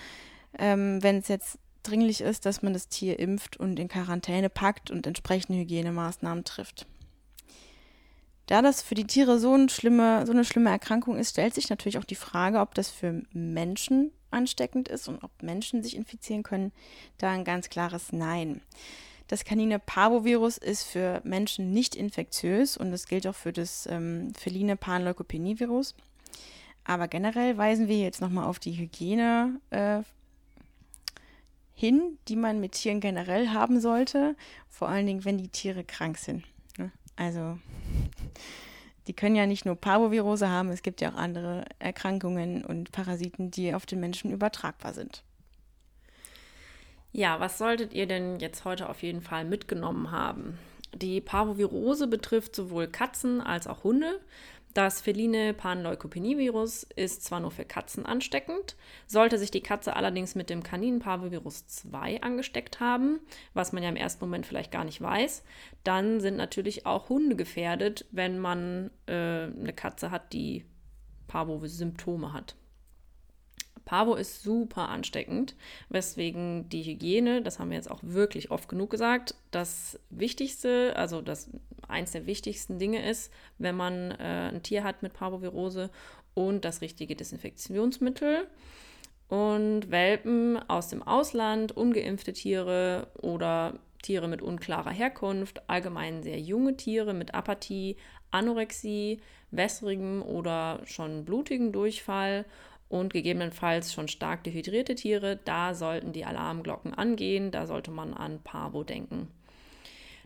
ähm, 0.58 1.04
wenn 1.04 1.18
es 1.18 1.28
jetzt 1.28 1.60
dringlich 1.84 2.22
ist, 2.22 2.46
dass 2.46 2.62
man 2.62 2.74
das 2.74 2.88
Tier 2.88 3.20
impft 3.20 3.58
und 3.58 3.80
in 3.80 3.88
Quarantäne 3.88 4.50
packt 4.50 4.92
und 4.92 5.08
entsprechende 5.08 5.60
Hygienemaßnahmen 5.60 6.44
trifft. 6.44 6.86
Da 8.48 8.62
das 8.62 8.82
für 8.82 8.96
die 8.96 9.08
Tiere 9.08 9.40
so 9.40 9.54
eine, 9.54 9.70
schlimme, 9.70 10.26
so 10.26 10.32
eine 10.32 10.46
schlimme 10.46 10.70
Erkrankung 10.70 11.18
ist, 11.18 11.32
stellt 11.32 11.54
sich 11.54 11.70
natürlich 11.70 11.98
auch 11.98 12.06
die 12.06 12.16
Frage, 12.16 12.60
ob 12.60 12.76
das 12.76 12.90
für 12.90 13.22
Menschen 13.34 14.12
ansteckend 14.32 14.88
ist 14.88 15.08
und 15.08 15.22
ob 15.24 15.32
Menschen 15.44 15.84
sich 15.84 15.96
infizieren 15.96 16.44
können. 16.44 16.72
Da 17.18 17.32
ein 17.32 17.44
ganz 17.44 17.70
klares 17.70 18.14
Nein. 18.14 18.62
Das 19.28 19.44
Kanine 19.44 19.80
Parvovirus 19.80 20.58
ist 20.58 20.84
für 20.84 21.22
Menschen 21.24 21.72
nicht 21.72 21.96
infektiös 21.96 22.78
und 22.78 22.92
das 22.92 23.08
gilt 23.08 23.28
auch 23.28 23.36
für 23.36 23.52
das 23.52 23.88
ähm, 23.88 24.34
feline 24.36 24.78
Panleukopenie-Virus. 24.78 25.96
Aber 26.86 27.10
generell 27.10 27.58
weisen 27.58 27.90
wir 27.90 27.98
jetzt 27.98 28.22
nochmal 28.22 28.46
auf 28.46 28.60
die 28.60 28.78
Hygiene 28.78 29.60
äh, 29.72 30.04
hin, 31.74 32.18
die 32.30 32.38
man 32.38 32.62
mit 32.62 32.72
Tieren 32.72 33.02
generell 33.02 33.50
haben 33.50 33.82
sollte, 33.82 34.36
vor 34.70 34.88
allen 34.88 35.06
Dingen, 35.06 35.26
wenn 35.26 35.38
die 35.38 35.50
Tiere 35.50 35.84
krank 35.84 36.18
sind. 36.18 36.46
Ne? 36.78 36.92
Also 37.18 37.60
die 39.08 39.14
können 39.14 39.36
ja 39.36 39.46
nicht 39.46 39.66
nur 39.66 39.76
Parvovirose 39.76 40.50
haben, 40.50 40.70
es 40.70 40.82
gibt 40.82 41.02
ja 41.02 41.12
auch 41.12 41.16
andere 41.16 41.66
Erkrankungen 41.80 42.64
und 42.64 42.92
Parasiten, 42.94 43.52
die 43.52 43.74
auf 43.74 43.86
den 43.86 44.00
Menschen 44.00 44.32
übertragbar 44.32 44.94
sind. 44.94 45.24
Ja, 47.18 47.40
was 47.40 47.58
solltet 47.58 47.94
ihr 47.94 48.06
denn 48.06 48.38
jetzt 48.38 48.64
heute 48.64 48.88
auf 48.88 49.02
jeden 49.02 49.22
Fall 49.22 49.44
mitgenommen 49.44 50.12
haben? 50.12 50.60
Die 50.94 51.20
Parvovirose 51.20 52.06
betrifft 52.06 52.56
sowohl 52.56 52.86
Katzen 52.86 53.42
als 53.42 53.66
auch 53.66 53.84
Hunde. 53.84 54.20
Das 54.76 55.02
feline 55.02 55.56
Panleukopenie-Virus 55.56 56.84
ist 56.84 57.24
zwar 57.24 57.40
nur 57.40 57.50
für 57.50 57.66
Katzen 57.66 58.06
ansteckend, 58.06 58.76
sollte 59.08 59.40
sich 59.40 59.50
die 59.50 59.64
Katze 59.64 59.96
allerdings 59.96 60.36
mit 60.36 60.52
dem 60.52 60.62
Kaninen-Parvovirus 60.62 61.66
2 61.66 62.22
angesteckt 62.22 62.80
haben, 62.80 63.20
was 63.56 63.74
man 63.74 63.82
ja 63.82 63.90
im 63.90 63.96
ersten 63.96 64.24
Moment 64.24 64.46
vielleicht 64.46 64.72
gar 64.72 64.84
nicht 64.84 65.02
weiß, 65.02 65.44
dann 65.84 66.20
sind 66.20 66.38
natürlich 66.38 66.86
auch 66.86 67.10
Hunde 67.10 67.36
gefährdet, 67.36 68.06
wenn 68.12 68.38
man 68.38 68.92
äh, 69.08 69.46
eine 69.46 69.74
Katze 69.76 70.12
hat, 70.12 70.34
die 70.34 70.66
Parvo-Symptome 71.26 72.32
hat. 72.32 72.56
Parvo 73.88 74.16
ist 74.16 74.44
super 74.44 74.90
ansteckend, 74.90 75.56
weswegen 75.88 76.68
die 76.68 76.84
Hygiene, 76.84 77.42
das 77.42 77.58
haben 77.58 77.70
wir 77.70 77.78
jetzt 77.78 77.90
auch 77.90 78.02
wirklich 78.04 78.52
oft 78.52 78.68
genug 78.68 78.90
gesagt, 78.90 79.34
das 79.52 79.98
Wichtigste, 80.10 80.94
also 80.98 81.22
das 81.22 81.50
eins 81.88 82.12
der 82.12 82.26
wichtigsten 82.26 82.80
Dinge 82.80 83.10
ist, 83.10 83.32
wenn 83.60 83.78
man 83.78 84.12
äh, 84.12 84.52
ein 84.52 84.62
Tier 84.62 84.84
hat 84.84 85.04
mit 85.04 85.14
Parvovirose 85.14 85.90
und 86.34 86.66
das 86.66 86.82
richtige 86.82 87.16
Desinfektionsmittel. 87.16 88.48
Und 89.30 89.90
Welpen 89.90 90.58
aus 90.70 90.90
dem 90.90 91.02
Ausland, 91.02 91.72
ungeimpfte 91.72 92.34
Tiere 92.34 93.08
oder 93.22 93.80
Tiere 94.02 94.28
mit 94.28 94.42
unklarer 94.42 94.92
Herkunft, 94.92 95.70
allgemein 95.70 96.24
sehr 96.24 96.40
junge 96.40 96.76
Tiere 96.76 97.14
mit 97.14 97.34
Apathie, 97.34 97.96
Anorexie, 98.32 99.22
wässrigem 99.52 100.22
oder 100.22 100.82
schon 100.84 101.24
blutigen 101.24 101.72
Durchfall 101.72 102.44
und 102.90 103.14
gegebenenfalls 103.14 103.94
schon 103.94 104.08
stark 104.08 104.44
dehydrierte 104.44 104.96
Tiere, 104.96 105.40
da 105.44 105.74
sollten 105.74 106.14
die 106.14 106.26
Alarmglocken 106.26 106.94
angehen, 106.94 107.52
da 107.52 107.68
sollte 107.68 107.92
man 107.92 108.14
an 108.14 108.42
Parvo 108.44 108.84
denken. 108.84 109.28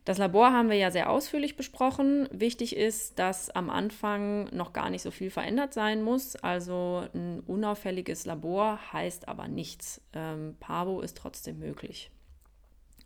Das 0.04 0.18
Labor 0.18 0.52
haben 0.52 0.70
wir 0.70 0.78
ja 0.78 0.90
sehr 0.90 1.12
ausführlich 1.12 1.56
besprochen. 1.56 2.28
Wichtig 2.32 2.76
ist, 2.76 3.20
dass 3.20 3.52
am 3.52 3.70
Anfang 3.70 4.46
noch 4.46 4.74
gar 4.74 4.90
nicht 4.90 5.04
so 5.04 5.12
viel 5.12 5.30
verändert 5.30 5.74
sein 5.74 6.02
muss. 6.02 6.36
Also 6.36 7.08
ein 7.14 7.42
unauffälliges 7.42 8.26
Labor 8.26 8.80
heißt 8.94 9.28
aber 9.28 9.48
nichts. 9.48 10.02
Ähm, 10.14 10.56
Parvo 10.60 11.02
ist 11.02 11.18
trotzdem 11.18 11.60
möglich. 11.60 12.10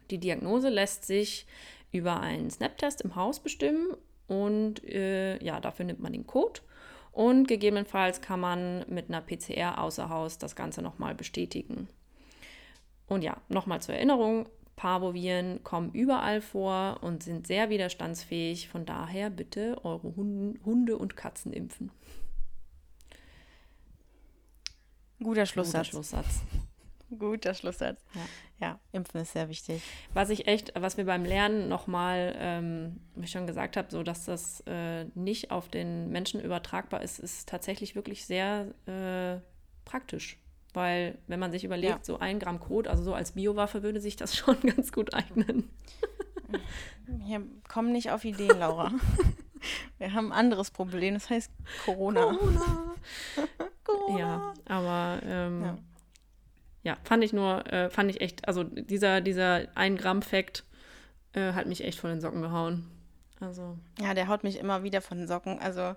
Die 0.09 0.19
Diagnose 0.19 0.69
lässt 0.69 1.05
sich 1.05 1.47
über 1.91 2.21
einen 2.21 2.49
Snap-Test 2.49 3.01
im 3.01 3.15
Haus 3.15 3.41
bestimmen 3.41 3.89
und 4.27 4.83
äh, 4.85 5.43
ja, 5.43 5.59
dafür 5.59 5.85
nimmt 5.85 5.99
man 5.99 6.13
den 6.13 6.25
Code 6.25 6.61
und 7.15 7.47
gegebenenfalls 7.47 8.19
kann 8.19 8.41
man 8.41 8.85
mit 8.89 9.07
einer 9.07 9.21
PCR 9.21 9.81
außer 9.81 10.09
Haus 10.09 10.37
das 10.37 10.53
Ganze 10.53 10.81
nochmal 10.81 11.15
bestätigen. 11.15 11.87
Und 13.07 13.23
ja, 13.23 13.37
nochmal 13.47 13.81
zur 13.81 13.95
Erinnerung, 13.95 14.49
Parvoviren 14.75 15.63
kommen 15.63 15.93
überall 15.93 16.41
vor 16.41 16.99
und 17.01 17.23
sind 17.23 17.47
sehr 17.47 17.69
widerstandsfähig. 17.69 18.67
Von 18.67 18.85
daher 18.85 19.29
bitte 19.29 19.77
eure 19.85 20.13
Hunde 20.17 20.97
und 20.97 21.15
Katzen 21.15 21.53
impfen. 21.53 21.89
Guter 25.23 25.45
Schlusssatz. 25.45 25.91
Guter 25.91 26.03
Schlusssatz. 26.03 26.41
Guter 27.17 27.53
Schlusssatz. 27.53 28.03
Ja. 28.13 28.67
ja. 28.67 28.79
impfen 28.91 29.21
ist 29.21 29.33
sehr 29.33 29.49
wichtig. 29.49 29.81
Was 30.13 30.29
ich 30.29 30.47
echt, 30.47 30.73
was 30.75 30.97
wir 30.97 31.05
beim 31.05 31.25
Lernen 31.25 31.67
nochmal, 31.67 32.35
ähm, 32.37 32.99
wie 33.15 33.25
ich 33.25 33.31
schon 33.31 33.47
gesagt 33.47 33.77
habe, 33.77 33.87
so 33.91 34.03
dass 34.03 34.25
das 34.25 34.61
äh, 34.67 35.05
nicht 35.15 35.51
auf 35.51 35.69
den 35.69 36.09
Menschen 36.09 36.41
übertragbar 36.41 37.01
ist, 37.01 37.19
ist 37.19 37.49
tatsächlich 37.49 37.95
wirklich 37.95 38.25
sehr 38.25 38.67
äh, 38.87 39.39
praktisch. 39.85 40.37
Weil, 40.73 41.17
wenn 41.27 41.39
man 41.39 41.51
sich 41.53 41.63
überlegt, 41.63 41.93
ja. 41.93 42.03
so 42.03 42.19
ein 42.19 42.37
Gramm 42.37 42.59
Kot, 42.59 42.87
also 42.87 43.01
so 43.01 43.13
als 43.13 43.31
Biowaffe, 43.31 43.81
würde 43.81 44.01
sich 44.01 44.17
das 44.17 44.35
schon 44.37 44.59
ganz 44.61 44.91
gut 44.91 45.13
eignen. 45.13 45.69
Wir 47.07 47.41
kommen 47.67 47.91
nicht 47.91 48.11
auf 48.11 48.25
Ideen, 48.25 48.59
Laura. 48.59 48.91
Wir 49.97 50.13
haben 50.13 50.31
ein 50.31 50.37
anderes 50.37 50.71
Problem, 50.71 51.15
das 51.15 51.29
heißt 51.29 51.51
Corona. 51.85 52.21
Corona. 52.21 52.95
Corona. 53.83 54.19
Ja, 54.19 54.53
aber 54.65 55.19
ähm, 55.25 55.63
ja 55.63 55.77
ja, 56.85 56.97
fand 57.03 57.23
ich 57.23 57.33
nur, 57.33 57.65
äh, 57.73 57.89
fand 57.89 58.11
ich 58.11 58.21
echt, 58.21 58.47
also 58.47 58.63
dieser, 58.63 59.19
dieser 59.19 59.67
1 59.73 59.99
Gramm 59.99 60.21
Fact 60.21 60.63
äh, 61.33 61.53
hat 61.53 61.65
mich 61.65 61.83
echt 61.83 61.99
von 61.99 62.11
den 62.11 62.21
Socken 62.21 62.43
gehauen. 62.43 62.85
Also. 63.39 63.77
Ja, 63.99 64.13
der 64.13 64.27
haut 64.27 64.43
mich 64.43 64.59
immer 64.59 64.83
wieder 64.83 65.01
von 65.01 65.17
den 65.17 65.27
Socken. 65.27 65.57
Also, 65.57 65.95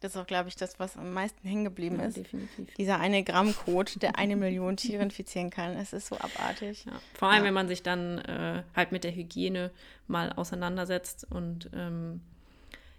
das 0.00 0.14
ist 0.14 0.16
auch, 0.16 0.26
glaube 0.26 0.48
ich, 0.48 0.56
das, 0.56 0.80
was 0.80 0.96
am 0.96 1.12
meisten 1.12 1.46
hängen 1.46 1.64
geblieben 1.64 1.98
ja, 2.00 2.06
ist. 2.06 2.16
Definitiv. 2.16 2.74
Dieser 2.74 2.98
eine 2.98 3.22
Gramm 3.22 3.54
Code, 3.64 3.98
der 3.98 4.16
eine 4.16 4.34
Million 4.34 4.78
Tiere 4.78 5.02
infizieren 5.02 5.50
kann. 5.50 5.76
Es 5.76 5.92
ist 5.92 6.06
so 6.06 6.16
abartig. 6.16 6.86
Ja, 6.86 6.92
vor 7.12 7.28
allem, 7.28 7.42
ja. 7.42 7.48
wenn 7.48 7.54
man 7.54 7.68
sich 7.68 7.82
dann 7.82 8.18
äh, 8.20 8.62
halt 8.74 8.92
mit 8.92 9.04
der 9.04 9.14
Hygiene 9.14 9.70
mal 10.06 10.32
auseinandersetzt 10.32 11.26
und 11.30 11.68
ähm, 11.74 12.22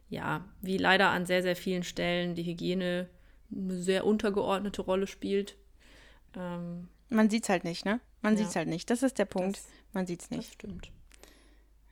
ja, 0.10 0.46
wie 0.62 0.78
leider 0.78 1.10
an 1.10 1.26
sehr, 1.26 1.42
sehr 1.42 1.56
vielen 1.56 1.84
Stellen 1.84 2.36
die 2.36 2.44
Hygiene 2.44 3.10
eine 3.52 3.74
sehr 3.74 4.06
untergeordnete 4.06 4.84
Rolle 4.84 5.08
spielt. 5.08 5.58
Ähm, 6.38 6.88
man 7.12 7.30
sieht 7.30 7.44
es 7.44 7.50
halt 7.50 7.64
nicht, 7.64 7.86
ne? 7.86 8.00
Man 8.22 8.34
ja. 8.34 8.40
sieht 8.40 8.48
es 8.50 8.56
halt 8.56 8.68
nicht. 8.68 8.90
Das 8.90 9.04
ist 9.04 9.20
der 9.20 9.26
Punkt. 9.26 9.58
Das, 9.58 9.66
Man 9.94 10.08
sieht 10.08 10.22
es 10.22 10.30
nicht. 10.30 10.48
Das 10.48 10.54
stimmt. 10.54 10.92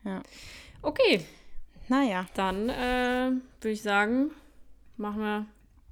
Ja. 0.03 0.23
Okay. 0.81 1.25
Naja. 1.87 2.25
Dann 2.33 2.69
äh, 2.69 3.31
würde 3.61 3.71
ich 3.71 3.81
sagen, 3.81 4.31
machen 4.97 5.21
wir 5.21 5.45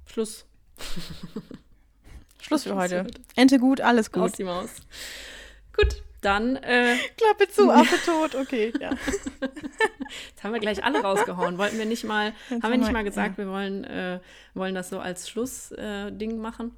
Schluss. 0.06 0.46
Schluss 2.40 2.64
für 2.64 2.76
heute. 2.76 3.06
Ente 3.36 3.58
gut, 3.58 3.80
alles 3.80 4.10
gut. 4.10 4.22
Aus 4.22 4.32
die 4.32 4.44
Maus. 4.44 4.70
Gut, 5.76 6.02
dann. 6.22 6.56
Äh, 6.56 6.96
Klappe 7.16 7.48
zu, 7.52 7.70
Affe 7.72 7.96
tot, 8.06 8.34
okay, 8.34 8.72
ja. 8.80 8.90
Jetzt 10.30 10.42
haben 10.42 10.52
wir 10.54 10.60
gleich 10.60 10.82
alle 10.82 11.02
rausgehauen. 11.02 11.58
Wollten 11.58 11.78
wir 11.78 11.84
nicht 11.84 12.04
mal, 12.04 12.32
Jetzt 12.48 12.62
haben 12.62 12.70
wir 12.70 12.78
nicht 12.78 12.92
mal 12.92 13.04
gesagt, 13.04 13.36
ja. 13.36 13.44
wir 13.44 13.52
wollen, 13.52 13.84
äh, 13.84 14.20
wollen 14.54 14.74
das 14.74 14.88
so 14.88 15.00
als 15.00 15.28
Schlussding 15.28 16.30
äh, 16.30 16.34
machen? 16.34 16.76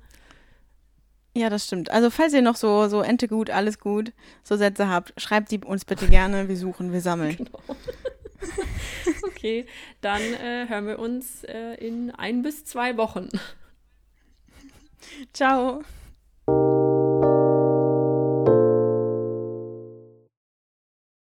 Ja, 1.34 1.48
das 1.48 1.66
stimmt. 1.66 1.90
Also 1.90 2.10
falls 2.10 2.32
ihr 2.32 2.42
noch 2.42 2.56
so, 2.56 2.88
so 2.88 3.02
Ente 3.02 3.28
gut, 3.28 3.50
alles 3.50 3.78
gut, 3.78 4.12
so 4.42 4.56
Sätze 4.56 4.88
habt, 4.88 5.12
schreibt 5.20 5.50
die 5.52 5.58
uns 5.58 5.84
bitte 5.84 6.08
gerne. 6.08 6.48
Wir 6.48 6.56
suchen, 6.56 6.92
wir 6.92 7.00
sammeln. 7.00 7.36
Genau. 7.36 7.60
okay, 9.26 9.66
dann 10.00 10.20
äh, 10.20 10.66
hören 10.68 10.86
wir 10.86 10.98
uns 10.98 11.44
äh, 11.44 11.74
in 11.74 12.10
ein 12.10 12.42
bis 12.42 12.64
zwei 12.64 12.96
Wochen. 12.96 13.28
Ciao. 15.32 15.84